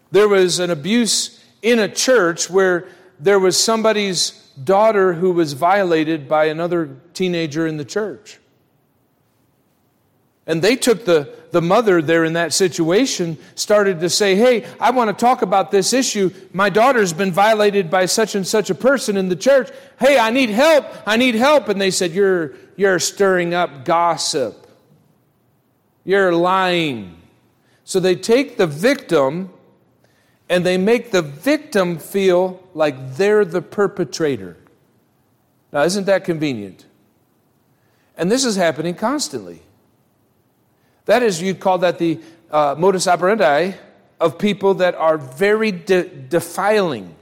[0.09, 2.87] there was an abuse in a church where
[3.19, 4.31] there was somebody's
[4.63, 8.39] daughter who was violated by another teenager in the church.
[10.47, 14.91] And they took the, the mother there in that situation, started to say, Hey, I
[14.91, 16.31] want to talk about this issue.
[16.53, 19.69] My daughter's been violated by such and such a person in the church.
[19.99, 20.85] Hey, I need help.
[21.05, 21.67] I need help.
[21.67, 24.65] And they said, You're, you're stirring up gossip.
[26.05, 27.21] You're lying.
[27.83, 29.49] So they take the victim
[30.49, 34.55] and they make the victim feel like they're the perpetrator.
[35.73, 36.85] Now, isn't that convenient?
[38.15, 39.61] And this is happening constantly.
[41.07, 42.19] That is, you'd call that the
[42.51, 43.73] uh, modus operandi
[44.19, 47.15] of people that are very de- defiling.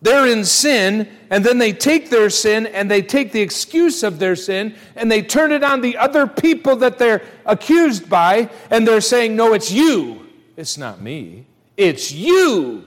[0.00, 4.18] They're in sin, and then they take their sin and they take the excuse of
[4.18, 8.86] their sin and they turn it on the other people that they're accused by, and
[8.86, 10.26] they're saying, No, it's you.
[10.56, 11.46] It's not me.
[11.76, 12.84] It's you.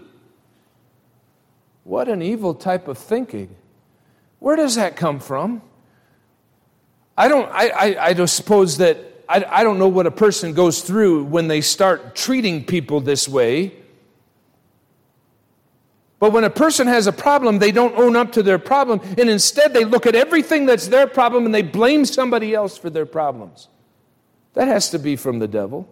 [1.84, 3.56] What an evil type of thinking.
[4.40, 5.62] Where does that come from?
[7.18, 10.54] I don't, I, I, I don't suppose that I, I don't know what a person
[10.54, 13.74] goes through when they start treating people this way.
[16.20, 19.30] But when a person has a problem, they don't own up to their problem, and
[19.30, 23.06] instead they look at everything that's their problem and they blame somebody else for their
[23.06, 23.68] problems.
[24.54, 25.88] That has to be from the devil.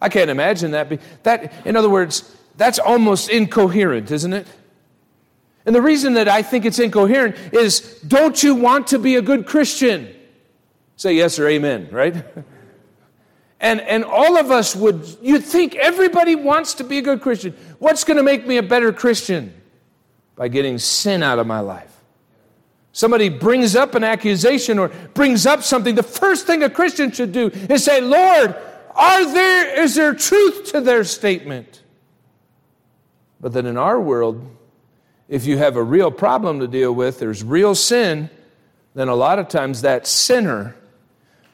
[0.00, 1.00] I can't imagine that.
[1.22, 4.46] That in other words, that's almost incoherent, isn't it?
[5.64, 9.22] And the reason that I think it's incoherent is don't you want to be a
[9.22, 10.14] good Christian?
[10.98, 12.24] Say yes or amen, right?
[13.60, 17.56] And, and all of us would, you'd think everybody wants to be a good Christian.
[17.78, 19.54] What's going to make me a better Christian?
[20.34, 21.94] By getting sin out of my life.
[22.90, 27.30] Somebody brings up an accusation or brings up something, the first thing a Christian should
[27.30, 28.56] do is say, Lord,
[28.96, 31.82] are there, is there truth to their statement?
[33.40, 34.44] But then in our world,
[35.28, 38.30] if you have a real problem to deal with, there's real sin,
[38.94, 40.74] then a lot of times that sinner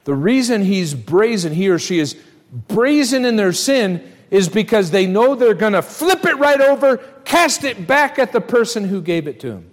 [0.04, 2.16] the reason he's brazen, he or she is
[2.52, 6.98] brazen in their sin, is because they know they're going to flip it right over,
[7.24, 9.70] cast it back at the person who gave it to them,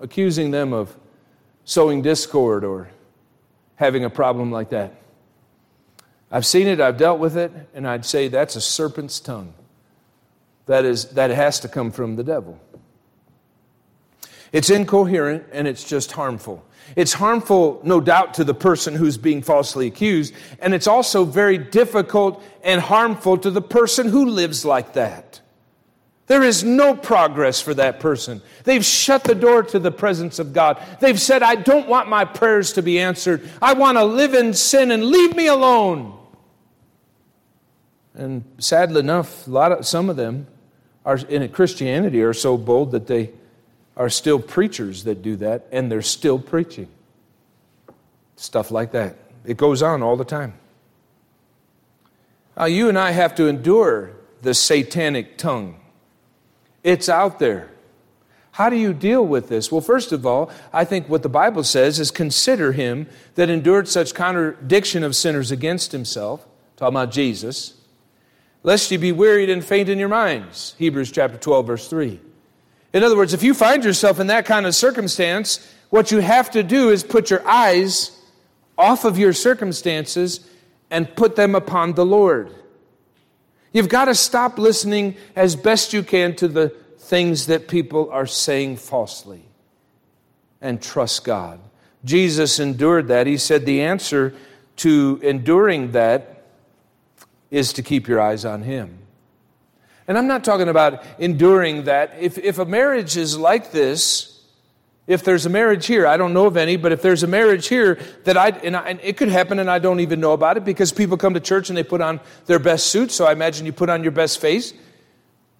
[0.00, 0.94] accusing them of
[1.64, 2.90] sowing discord or
[3.76, 4.94] having a problem like that.
[6.30, 9.54] I've seen it, I've dealt with it, and I'd say that's a serpent's tongue.
[10.66, 12.60] That, is, that has to come from the devil.
[14.52, 16.64] It's incoherent and it's just harmful.
[16.96, 21.58] It's harmful, no doubt, to the person who's being falsely accused, and it's also very
[21.58, 25.40] difficult and harmful to the person who lives like that.
[26.28, 28.42] There is no progress for that person.
[28.64, 30.82] They've shut the door to the presence of God.
[31.00, 33.48] They've said, I don't want my prayers to be answered.
[33.62, 36.18] I want to live in sin and leave me alone.
[38.14, 40.46] And sadly enough, a lot of, some of them
[41.06, 43.30] are in Christianity are so bold that they
[43.98, 46.88] are still preachers that do that, and they're still preaching.
[48.36, 49.16] Stuff like that.
[49.44, 50.54] It goes on all the time.
[52.56, 55.80] Now, you and I have to endure the satanic tongue.
[56.84, 57.70] It's out there.
[58.52, 59.70] How do you deal with this?
[59.70, 63.88] Well, first of all, I think what the Bible says is consider him that endured
[63.88, 67.74] such contradiction of sinners against himself, talking about Jesus,
[68.62, 70.74] lest you be wearied and faint in your minds.
[70.78, 72.20] Hebrews chapter 12, verse 3.
[72.92, 76.50] In other words, if you find yourself in that kind of circumstance, what you have
[76.52, 78.18] to do is put your eyes
[78.76, 80.48] off of your circumstances
[80.90, 82.54] and put them upon the Lord.
[83.72, 88.26] You've got to stop listening as best you can to the things that people are
[88.26, 89.42] saying falsely
[90.60, 91.60] and trust God.
[92.04, 93.26] Jesus endured that.
[93.26, 94.34] He said the answer
[94.76, 96.44] to enduring that
[97.50, 98.98] is to keep your eyes on Him.
[100.08, 102.14] And I'm not talking about enduring that.
[102.18, 104.42] If, if a marriage is like this,
[105.06, 107.68] if there's a marriage here, I don't know of any, but if there's a marriage
[107.68, 110.56] here that I and, I, and, it could happen and I don't even know about
[110.56, 113.32] it because people come to church and they put on their best suit, so I
[113.32, 114.72] imagine you put on your best face.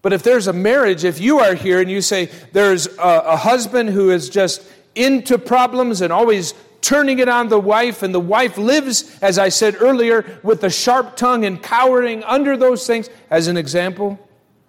[0.01, 3.37] But if there's a marriage, if you are here and you say there's a, a
[3.37, 4.63] husband who is just
[4.95, 9.49] into problems and always turning it on the wife, and the wife lives, as I
[9.49, 14.19] said earlier, with a sharp tongue and cowering under those things, as an example,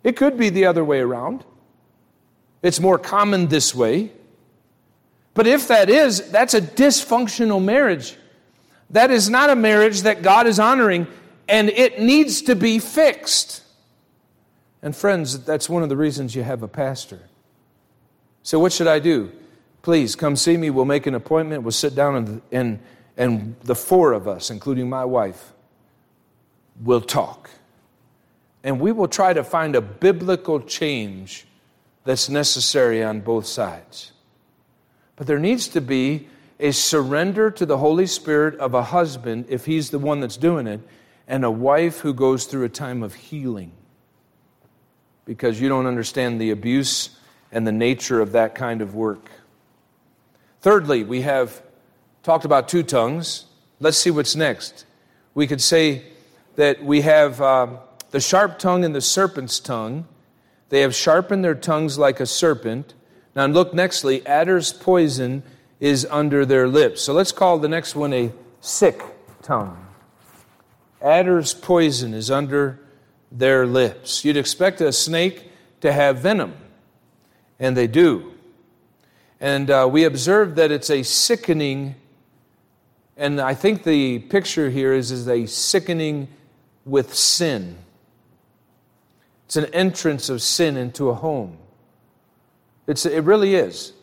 [0.04, 1.44] it could be the other way around.
[2.62, 4.12] It's more common this way.
[5.34, 8.16] But if that is, that's a dysfunctional marriage.
[8.90, 11.08] That is not a marriage that God is honoring,
[11.48, 13.62] and it needs to be fixed.
[14.82, 17.22] And friends, that's one of the reasons you have a pastor.
[18.44, 19.32] So, what should I do?
[19.82, 20.70] Please come see me.
[20.70, 21.64] We'll make an appointment.
[21.64, 22.80] We'll sit down, and, and,
[23.16, 25.54] and the four of us, including my wife,
[26.82, 27.50] will talk
[28.64, 31.46] and we will try to find a biblical change
[32.04, 34.12] that's necessary on both sides.
[35.16, 36.28] But there needs to be
[36.60, 40.68] a surrender to the Holy Spirit of a husband, if he's the one that's doing
[40.68, 40.82] it,
[41.28, 43.72] and a wife who goes through a time of healing
[45.26, 47.12] because you don't understand the abuse
[47.52, 49.30] and the nature of that kind of work.
[50.62, 51.62] Thirdly, we have
[52.24, 53.46] talked about two tongues.
[53.80, 54.86] Let's see what's next.
[55.36, 56.04] We could say
[56.56, 57.78] that we have uh,
[58.12, 60.08] the sharp tongue and the serpent's tongue.
[60.70, 62.94] They have sharpened their tongues like a serpent.
[63.36, 65.44] Now, look nextly, adder's poison
[65.80, 67.02] is under their lips.
[67.02, 68.32] So let's call the next one a
[68.62, 69.02] sick
[69.42, 69.86] tongue.
[71.02, 72.80] Adder's poison is under
[73.32, 74.26] their lips.
[74.26, 75.50] You'd expect a snake
[75.82, 76.54] to have venom,
[77.60, 78.34] and they do.
[79.40, 81.96] And uh, we observe that it's a sickening,
[83.16, 86.28] and I think the picture here is, is a sickening
[86.84, 87.78] with sin.
[89.50, 91.58] It's an entrance of sin into a home.
[92.86, 93.94] It's, it really is.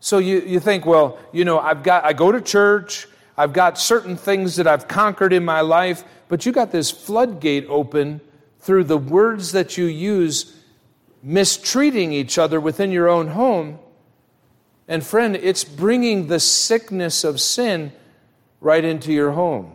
[0.00, 3.78] So you, you think, well, you know, I've got, I go to church, I've got
[3.78, 8.20] certain things that I've conquered in my life, but you got this floodgate open
[8.58, 10.56] through the words that you use
[11.22, 13.78] mistreating each other within your own home.
[14.88, 17.92] And friend, it's bringing the sickness of sin
[18.60, 19.74] right into your home.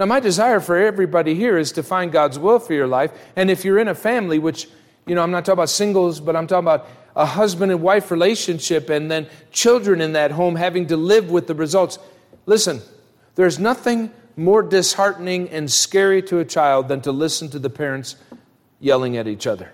[0.00, 3.12] Now, my desire for everybody here is to find God's will for your life.
[3.36, 4.66] And if you're in a family, which,
[5.06, 8.10] you know, I'm not talking about singles, but I'm talking about a husband and wife
[8.10, 11.98] relationship and then children in that home having to live with the results.
[12.46, 12.80] Listen,
[13.34, 18.16] there's nothing more disheartening and scary to a child than to listen to the parents
[18.78, 19.70] yelling at each other.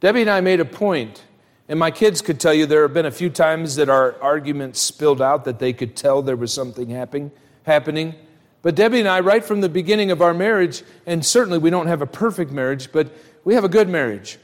[0.00, 1.22] Debbie and I made a point,
[1.66, 4.82] and my kids could tell you there have been a few times that our arguments
[4.82, 7.30] spilled out that they could tell there was something happening.
[7.64, 8.14] Happening.
[8.62, 11.88] But Debbie and I, right from the beginning of our marriage, and certainly we don't
[11.88, 13.12] have a perfect marriage, but
[13.44, 14.38] we have a good marriage,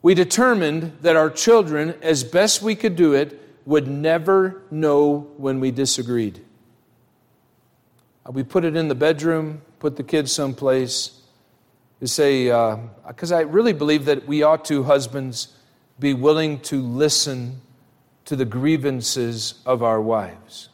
[0.00, 5.60] we determined that our children, as best we could do it, would never know when
[5.60, 6.44] we disagreed.
[8.26, 11.18] Uh, we put it in the bedroom, put the kids someplace.
[12.00, 12.46] To say,
[13.06, 15.56] because uh, I really believe that we ought to, husbands,
[16.00, 17.60] be willing to listen
[18.24, 20.68] to the grievances of our wives.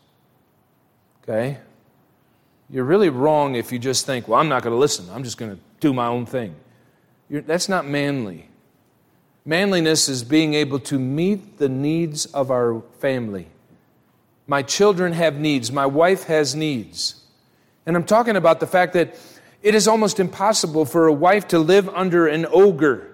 [1.23, 1.59] Okay?
[2.71, 5.09] You're really wrong if you just think, well, I'm not going to listen.
[5.11, 6.55] I'm just going to do my own thing.
[7.29, 8.49] You're, that's not manly.
[9.45, 13.47] Manliness is being able to meet the needs of our family.
[14.47, 15.73] My children have needs.
[15.73, 17.23] My wife has needs.
[17.87, 19.19] And I'm talking about the fact that
[19.63, 23.11] it is almost impossible for a wife to live under an ogre,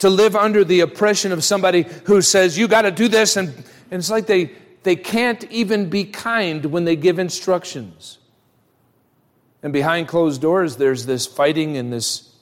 [0.00, 3.36] to live under the oppression of somebody who says, You got to do this.
[3.36, 3.48] And,
[3.90, 4.52] and it's like they,
[4.82, 8.18] they can't even be kind when they give instructions.
[9.62, 12.32] And behind closed doors, there's this fighting and this.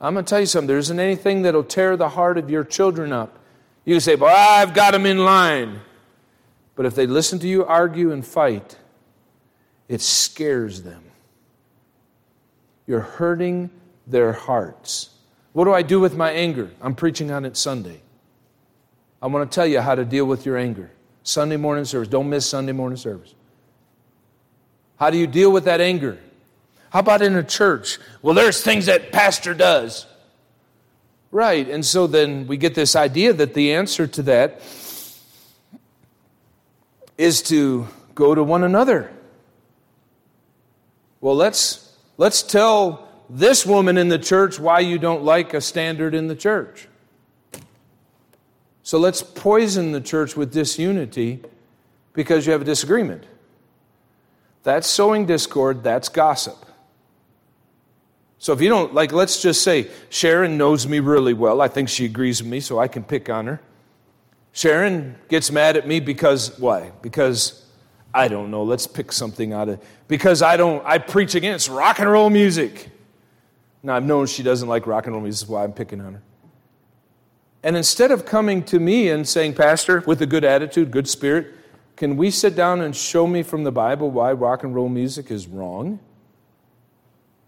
[0.00, 2.64] I'm going to tell you something there isn't anything that'll tear the heart of your
[2.64, 3.38] children up.
[3.84, 5.80] You say, Well, I've got them in line.
[6.76, 8.78] But if they listen to you argue and fight,
[9.88, 11.02] it scares them.
[12.86, 13.70] You're hurting
[14.06, 15.10] their hearts.
[15.52, 16.70] What do I do with my anger?
[16.80, 18.00] I'm preaching on it Sunday.
[19.20, 20.90] I want to tell you how to deal with your anger.
[21.22, 22.08] Sunday morning service.
[22.08, 23.34] Don't miss Sunday morning service.
[25.00, 26.18] How do you deal with that anger?
[26.90, 27.98] How about in a church?
[28.20, 30.06] Well, there's things that pastor does.
[31.30, 31.66] Right.
[31.66, 34.60] And so then we get this idea that the answer to that
[37.16, 39.10] is to go to one another.
[41.22, 46.14] Well, let's, let's tell this woman in the church why you don't like a standard
[46.14, 46.88] in the church.
[48.82, 51.40] So let's poison the church with disunity
[52.12, 53.24] because you have a disagreement.
[54.62, 56.66] That's sowing discord, that's gossip.
[58.38, 61.60] So if you don't, like, let's just say Sharon knows me really well.
[61.60, 63.60] I think she agrees with me, so I can pick on her.
[64.52, 66.90] Sharon gets mad at me because, why?
[67.02, 67.66] Because
[68.12, 68.62] I don't know.
[68.62, 72.88] Let's pick something out of because I don't I preach against rock and roll music.
[73.82, 76.14] Now I've known she doesn't like rock and roll music, is why I'm picking on
[76.14, 76.22] her.
[77.62, 81.54] And instead of coming to me and saying, Pastor, with a good attitude, good spirit,
[82.00, 85.30] can we sit down and show me from the Bible why rock and roll music
[85.30, 86.00] is wrong?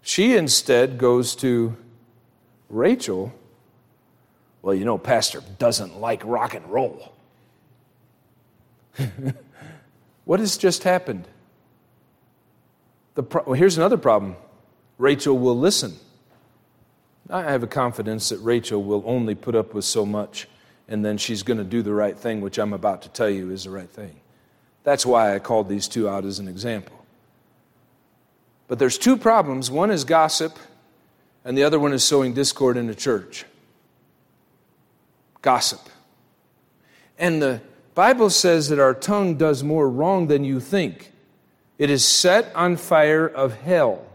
[0.03, 1.75] She instead goes to
[2.69, 3.33] Rachel.
[4.61, 7.13] Well, you know, Pastor doesn't like rock and roll.
[10.25, 11.27] What has just happened?
[13.15, 14.37] Pro- well, here's another problem
[14.97, 15.97] Rachel will listen.
[17.29, 20.47] I have a confidence that Rachel will only put up with so much
[20.87, 23.51] and then she's going to do the right thing, which I'm about to tell you
[23.51, 24.15] is the right thing.
[24.83, 27.05] That's why I called these two out as an example.
[28.67, 30.57] But there's two problems one is gossip,
[31.45, 33.45] and the other one is sowing discord in the church.
[35.41, 35.81] Gossip.
[37.17, 37.61] And the
[37.95, 41.11] Bible says that our tongue does more wrong than you think.
[41.77, 44.05] It is set on fire of hell.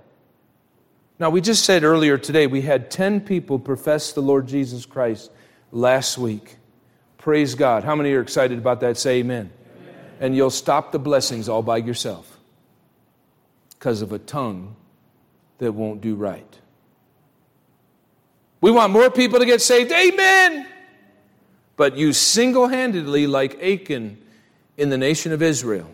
[1.19, 5.31] Now, we just said earlier today we had 10 people profess the Lord Jesus Christ
[5.73, 6.57] last week.
[7.19, 7.85] Praise God.
[7.85, 8.97] How many are excited about that?
[8.97, 9.51] Say amen.
[10.21, 12.39] And you'll stop the blessings all by yourself
[13.71, 14.75] because of a tongue
[15.59, 16.59] that won't do right.
[18.61, 19.93] We want more people to get saved.
[19.93, 20.67] Amen.
[21.77, 24.19] But you single handedly, like Achan
[24.77, 25.89] in the nation of Israel,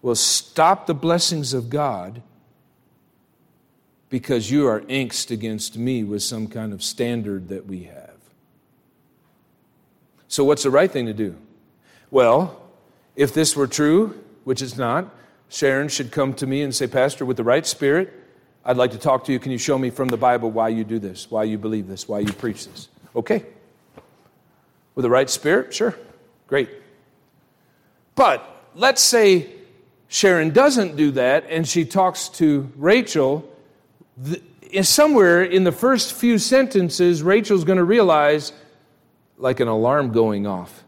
[0.00, 2.22] will stop the blessings of God
[4.08, 8.10] because you are angst against me with some kind of standard that we have.
[10.26, 11.36] So, what's the right thing to do?
[12.10, 12.59] Well,
[13.20, 15.14] if this were true, which it's not,
[15.50, 18.10] Sharon should come to me and say, Pastor, with the right spirit,
[18.64, 19.38] I'd like to talk to you.
[19.38, 22.08] Can you show me from the Bible why you do this, why you believe this,
[22.08, 22.88] why you preach this?
[23.14, 23.44] Okay.
[24.94, 25.74] With the right spirit?
[25.74, 25.94] Sure.
[26.46, 26.70] Great.
[28.14, 28.42] But
[28.74, 29.50] let's say
[30.08, 33.46] Sharon doesn't do that and she talks to Rachel.
[34.80, 38.54] somewhere in the first few sentences, Rachel's going to realize,
[39.36, 40.84] like an alarm going off,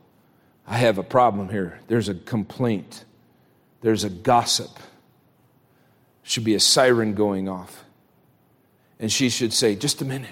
[0.66, 1.80] I have a problem here.
[1.88, 3.04] There's a complaint,
[3.80, 4.78] there's a gossip
[6.22, 7.84] should be a siren going off.
[8.98, 10.28] And she should say, Just a minute.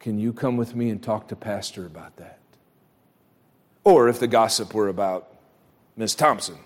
[0.00, 2.38] Can you come with me and talk to Pastor about that?
[3.84, 5.32] Or if the gossip were about
[5.96, 6.58] Miss Thompson,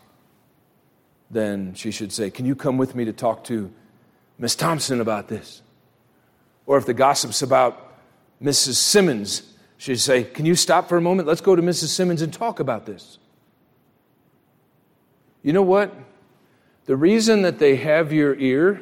[1.31, 3.71] then she should say, Can you come with me to talk to
[4.39, 5.63] Miss Thompson about this?
[6.67, 7.95] Or if the gossip's about
[8.43, 8.75] Mrs.
[8.75, 9.52] Simmons,
[9.83, 11.27] she'd say, Can you stop for a moment?
[11.27, 11.89] Let's go to Mrs.
[11.89, 13.19] Simmons and talk about this.
[15.43, 15.93] You know what?
[16.85, 18.81] The reason that they have your ear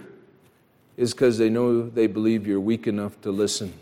[0.98, 3.72] is because they know they believe you're weak enough to listen.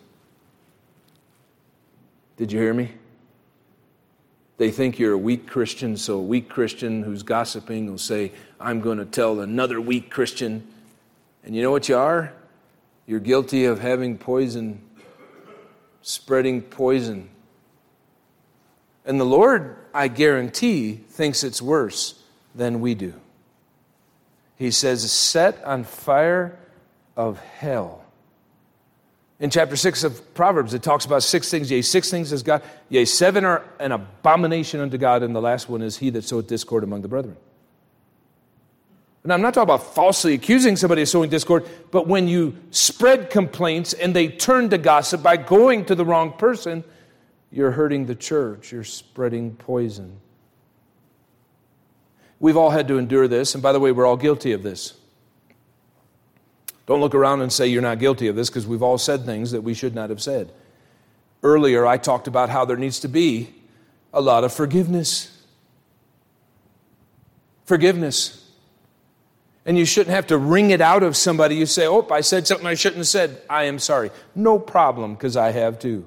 [2.36, 2.92] Did you hear me?
[4.56, 8.80] They think you're a weak Christian, so a weak Christian who's gossiping will say, I'm
[8.80, 10.66] going to tell another weak Christian.
[11.44, 12.32] And you know what you are?
[13.06, 14.80] You're guilty of having poison,
[16.03, 17.28] spreading poison.
[19.05, 22.22] And the Lord, I guarantee, thinks it's worse
[22.55, 23.14] than we do.
[24.57, 26.59] He says, set on fire
[27.16, 28.05] of hell.
[29.40, 31.70] In chapter 6 of Proverbs, it talks about six things.
[31.70, 32.62] Yea, six things is God.
[32.88, 36.49] Yea, seven are an abomination unto God, and the last one is he that soweth
[36.49, 37.36] discord among the brethren.
[39.24, 43.30] And I'm not talking about falsely accusing somebody of sowing discord, but when you spread
[43.30, 46.84] complaints and they turn to gossip by going to the wrong person,
[47.50, 48.72] you're hurting the church.
[48.72, 50.20] You're spreading poison.
[52.40, 54.94] We've all had to endure this, and by the way, we're all guilty of this.
[56.86, 59.50] Don't look around and say you're not guilty of this because we've all said things
[59.50, 60.52] that we should not have said.
[61.42, 63.52] Earlier, I talked about how there needs to be
[64.12, 65.42] a lot of forgiveness.
[67.66, 68.47] Forgiveness.
[69.68, 71.56] And you shouldn't have to wring it out of somebody.
[71.56, 73.42] You say, Oh, I said something I shouldn't have said.
[73.50, 74.10] I am sorry.
[74.34, 76.06] No problem, because I have too.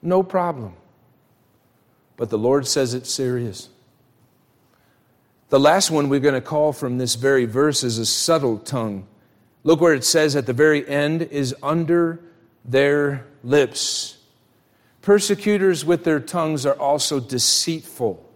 [0.00, 0.72] No problem.
[2.16, 3.68] But the Lord says it's serious.
[5.50, 9.06] The last one we're going to call from this very verse is a subtle tongue.
[9.62, 12.18] Look where it says at the very end is under
[12.64, 14.16] their lips.
[15.02, 18.26] Persecutors with their tongues are also deceitful.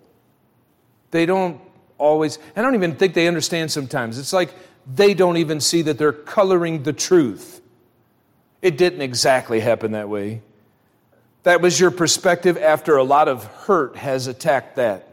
[1.13, 1.63] They don't
[1.99, 4.19] always, I don't even think they understand sometimes.
[4.19, 4.55] It's like
[4.87, 7.61] they don't even see that they're coloring the truth.
[8.63, 10.43] It didn't exactly happen that way.
[11.43, 15.05] That was your perspective after a lot of hurt has attacked that.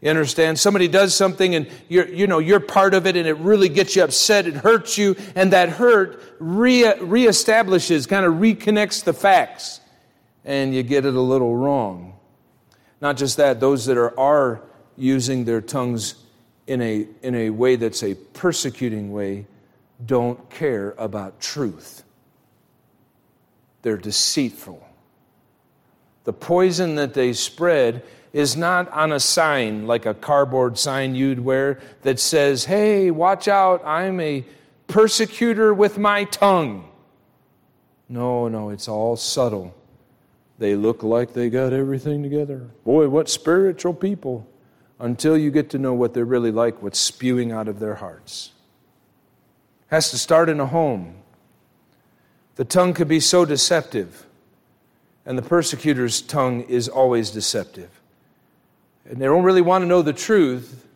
[0.00, 0.58] You understand?
[0.58, 3.96] Somebody does something and you're, you know, you're part of it and it really gets
[3.96, 9.80] you upset, it hurts you, and that hurt re- reestablishes, kind of reconnects the facts,
[10.44, 12.14] and you get it a little wrong.
[13.02, 14.62] Not just that, those that are, are
[15.00, 16.14] using their tongues
[16.66, 19.46] in a, in a way that's a persecuting way
[20.04, 22.04] don't care about truth.
[23.82, 24.86] They're deceitful.
[26.24, 31.40] The poison that they spread is not on a sign like a cardboard sign you'd
[31.40, 34.44] wear that says, Hey, watch out, I'm a
[34.86, 36.88] persecutor with my tongue.
[38.08, 39.74] No, no, it's all subtle.
[40.58, 42.68] They look like they got everything together.
[42.84, 44.46] Boy, what spiritual people.
[45.00, 48.52] Until you get to know what they're really like, what's spewing out of their hearts.
[49.88, 51.16] Has to start in a home.
[52.54, 54.26] The tongue can be so deceptive,
[55.26, 57.90] and the persecutor's tongue is always deceptive
[59.10, 60.86] and they don't really want to know the truth,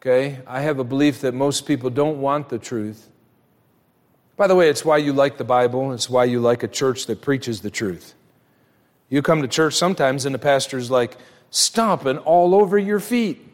[0.00, 3.08] okay, I have a belief that most people don't want the truth.
[4.36, 7.06] By the way, it's why you like the Bible, it's why you like a church
[7.06, 8.14] that preaches the truth.
[9.08, 11.16] You come to church sometimes and the pastor's like
[11.50, 13.46] stomping all over your feet.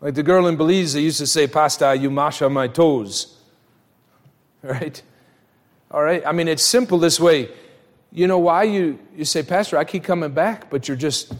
[0.00, 3.30] like the girl in Belize that used to say, Pasta, you mash on my toes.
[4.62, 5.02] Right?
[5.90, 6.22] All right?
[6.26, 7.50] I mean, it's simple this way.
[8.10, 11.34] You know why you, you say, Pastor, I keep coming back, but you're just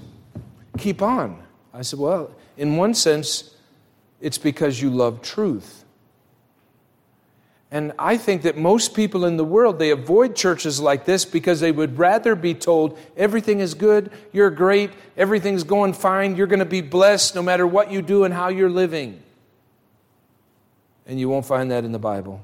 [0.76, 1.42] keep on.
[1.72, 3.54] I said, Well, in one sense,
[4.20, 5.83] it's because you love truth.
[7.74, 11.58] And I think that most people in the world, they avoid churches like this because
[11.58, 16.60] they would rather be told everything is good, you're great, everything's going fine, you're going
[16.60, 19.20] to be blessed no matter what you do and how you're living.
[21.04, 22.42] And you won't find that in the Bible.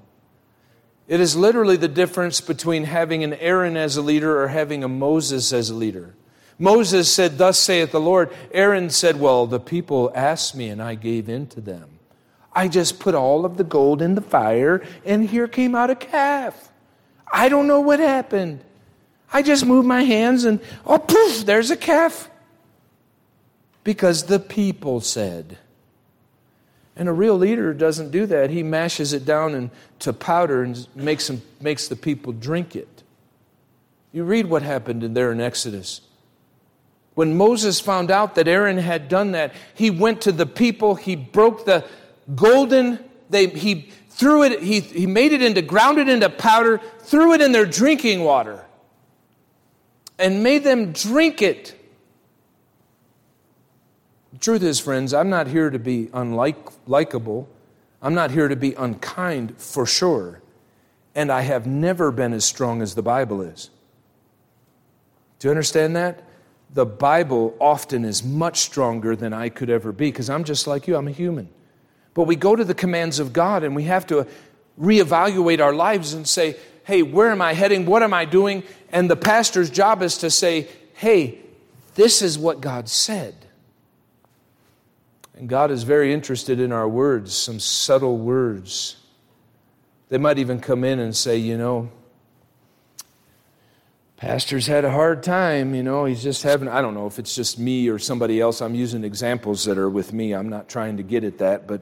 [1.07, 4.89] It is literally the difference between having an Aaron as a leader or having a
[4.89, 6.17] Moses as a leader.
[6.59, 8.33] Moses said, Thus saith the Lord.
[8.51, 12.00] Aaron said, Well, the people asked me and I gave in to them.
[12.53, 15.95] I just put all of the gold in the fire, and here came out a
[15.95, 16.71] calf.
[17.33, 18.65] I don't know what happened.
[19.33, 22.29] I just moved my hands, and oh, poof, there's a calf.
[23.85, 25.59] Because the people said.
[26.97, 28.51] And a real leader doesn't do that.
[28.51, 31.31] He mashes it down into powder and makes,
[31.61, 33.03] makes the people drink it.
[34.13, 36.01] You read what happened in there in Exodus.
[37.15, 41.17] When Moses found out that Aaron had done that, he went to the people, he
[41.17, 41.85] broke the,
[42.35, 47.33] golden, they, he threw it, he, he made it into, ground it into powder, threw
[47.33, 48.65] it in their drinking water,
[50.19, 51.75] and made them drink it.
[54.41, 57.47] Truth is, friends, I'm not here to be unlikable.
[58.03, 60.41] I'm not here to be unkind for sure.
[61.15, 63.71] And I have never been as strong as the Bible is.
[65.39, 66.23] Do you understand that?
[66.73, 70.87] The Bible often is much stronger than I could ever be because I'm just like
[70.87, 71.49] you, I'm a human.
[72.15, 74.27] But we go to the commands of God and we have to
[74.81, 77.87] reevaluate our lives and say, hey, where am I heading?
[77.87, 78.63] What am I doing?
[78.91, 81.39] And the pastor's job is to say, hey,
[81.95, 83.35] this is what God said.
[85.37, 88.97] And God is very interested in our words, some subtle words.
[90.09, 91.91] They might even come in and say, you know,
[94.21, 97.35] Pastor's had a hard time, you know, he's just having, I don't know if it's
[97.35, 98.61] just me or somebody else.
[98.61, 100.35] I'm using examples that are with me.
[100.35, 101.81] I'm not trying to get at that, but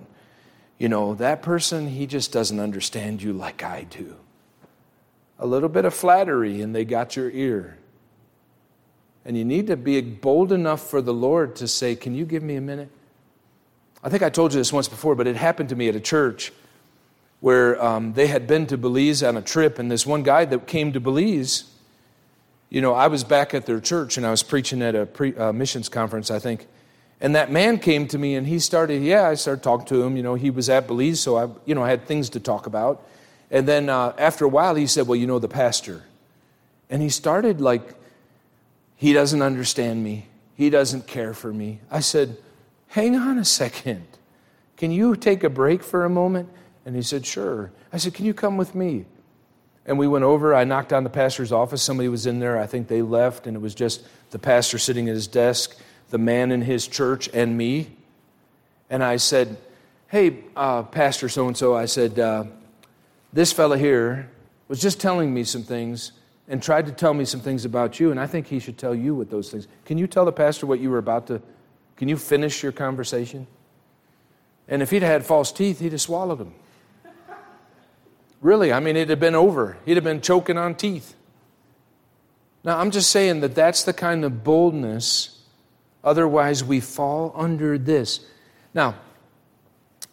[0.78, 4.16] you know, that person, he just doesn't understand you like I do.
[5.38, 7.78] A little bit of flattery, and they got your ear.
[9.24, 12.42] And you need to be bold enough for the Lord to say, Can you give
[12.42, 12.90] me a minute?
[14.02, 16.00] I think I told you this once before, but it happened to me at a
[16.00, 16.52] church
[17.40, 20.66] where um, they had been to Belize on a trip, and this one guy that
[20.66, 21.64] came to Belize,
[22.70, 25.34] you know, I was back at their church and I was preaching at a pre,
[25.36, 26.66] uh, missions conference, I think.
[27.20, 30.16] And that man came to me and he started, yeah, I started talking to him.
[30.16, 32.66] You know, he was at Belize, so I, you know, I had things to talk
[32.66, 33.04] about.
[33.50, 36.04] And then uh, after a while, he said, well, you know, the pastor.
[36.90, 37.94] And he started like,
[38.96, 40.26] he doesn't understand me.
[40.56, 41.80] He doesn't care for me.
[41.90, 42.36] I said,
[42.88, 44.06] hang on a second.
[44.76, 46.48] Can you take a break for a moment?
[46.84, 47.72] And he said, sure.
[47.92, 49.06] I said, can you come with me?
[49.86, 50.54] And we went over.
[50.54, 51.82] I knocked on the pastor's office.
[51.82, 52.58] Somebody was in there.
[52.58, 55.78] I think they left, and it was just the pastor sitting at his desk
[56.10, 57.90] the man in his church and me.
[58.90, 59.56] And I said,
[60.08, 62.44] Hey, uh, Pastor so and so, I said, uh,
[63.32, 64.30] this fella here
[64.66, 66.12] was just telling me some things
[66.48, 68.94] and tried to tell me some things about you, and I think he should tell
[68.94, 69.68] you what those things.
[69.84, 71.42] Can you tell the pastor what you were about to?
[71.96, 73.46] Can you finish your conversation?
[74.66, 76.54] And if he'd had false teeth, he'd have swallowed them.
[78.40, 79.76] Really, I mean, it'd have been over.
[79.84, 81.14] He'd have been choking on teeth.
[82.64, 85.37] Now, I'm just saying that that's the kind of boldness
[86.04, 88.20] Otherwise, we fall under this.
[88.74, 88.94] Now,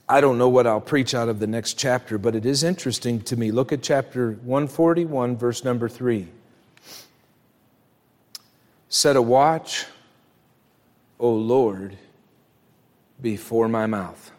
[0.08, 3.22] I don't know what I'll preach out of the next chapter, but it is interesting
[3.22, 3.52] to me.
[3.52, 6.28] Look at chapter 141, verse number 3.
[8.90, 9.86] Set a watch,
[11.20, 11.98] O Lord,
[13.22, 14.32] before my mouth.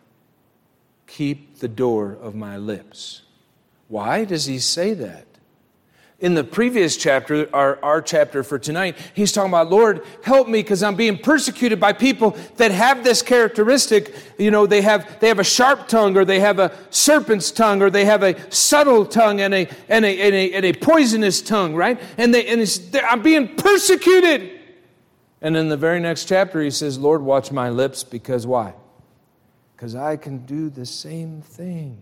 [1.06, 3.22] Keep the door of my lips.
[3.88, 5.25] Why does he say that?
[6.18, 10.62] In the previous chapter, our, our chapter for tonight, he's talking about, Lord, help me
[10.62, 14.14] because I'm being persecuted by people that have this characteristic.
[14.38, 17.82] You know, they have, they have a sharp tongue or they have a serpent's tongue
[17.82, 21.42] or they have a subtle tongue and a, and a, and a, and a poisonous
[21.42, 22.00] tongue, right?
[22.16, 24.58] And, they, and they, I'm being persecuted.
[25.42, 28.72] And in the very next chapter, he says, Lord, watch my lips because why?
[29.76, 31.98] Because I can do the same thing.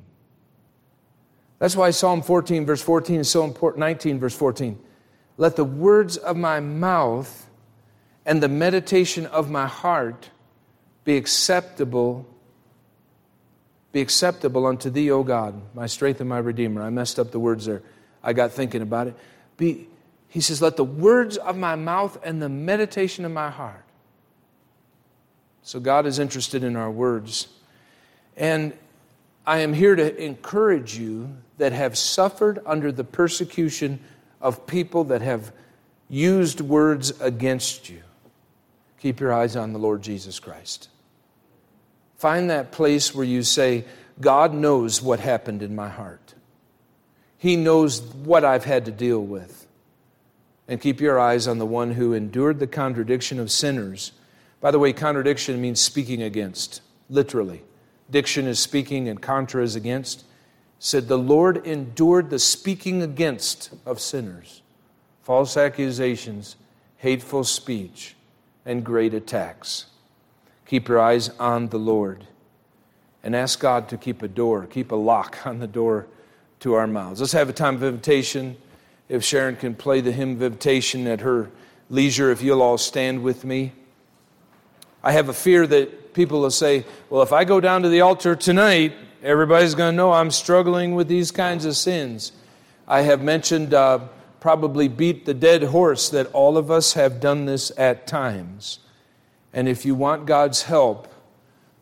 [1.59, 3.81] That's why Psalm 14, verse 14 is so important.
[3.81, 4.79] 19, verse 14.
[5.37, 7.49] Let the words of my mouth
[8.27, 10.31] and the meditation of my heart
[11.05, 12.27] be acceptable
[13.95, 16.83] be acceptable unto thee, O God, my strength and my redeemer.
[16.83, 17.81] I messed up the words there.
[18.25, 19.17] I got thinking about it.
[19.57, 19.87] Be,
[20.29, 23.85] He says, Let the words of my mouth and the meditation of my heart.
[25.63, 27.47] So God is interested in our words.
[28.37, 28.77] And
[29.47, 34.01] I am here to encourage you that have suffered under the persecution
[34.41, 35.53] of people that have
[36.09, 38.03] used words against you.
[39.01, 40.89] Keep your eyes on the Lord Jesus Christ.
[42.17, 43.85] Find that place where you say,
[44.21, 46.35] God knows what happened in my heart.
[47.37, 49.67] He knows what I've had to deal with.
[50.67, 54.13] And keep your eyes on the one who endured the contradiction of sinners.
[54.63, 56.81] By the way, contradiction means speaking against,
[57.11, 57.63] literally.
[58.11, 60.25] Diction is speaking and contra is against.
[60.79, 64.63] Said, The Lord endured the speaking against of sinners,
[65.23, 66.57] false accusations,
[66.99, 68.17] hateful speech,
[68.67, 69.87] and great attacks.
[70.67, 72.27] Keep your eyes on the Lord
[73.23, 76.07] and ask God to keep a door, keep a lock on the door
[76.61, 77.21] to our mouths.
[77.21, 78.57] Let's have a time of invitation.
[79.09, 81.51] If Sharon can play the hymn of invitation at her
[81.91, 83.73] leisure, if you'll all stand with me.
[85.05, 88.01] I have a fear that people will say, well, if I go down to the
[88.01, 92.33] altar tonight, everybody's going to know I'm struggling with these kinds of sins.
[92.89, 93.99] I have mentioned, uh,
[94.41, 98.79] probably beat the dead horse, that all of us have done this at times.
[99.53, 101.13] And if you want God's help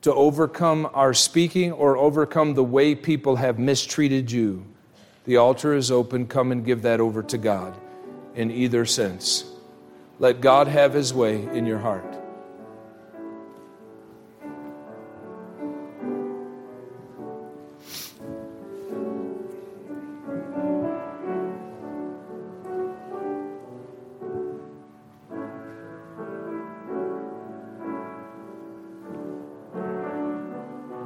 [0.01, 4.67] to overcome our speaking or overcome the way people have mistreated you,
[5.27, 6.27] the altar is open.
[6.27, 7.81] Come and give that over to God
[8.35, 9.45] in either sense.
[10.19, 12.12] Let God have his way in your heart.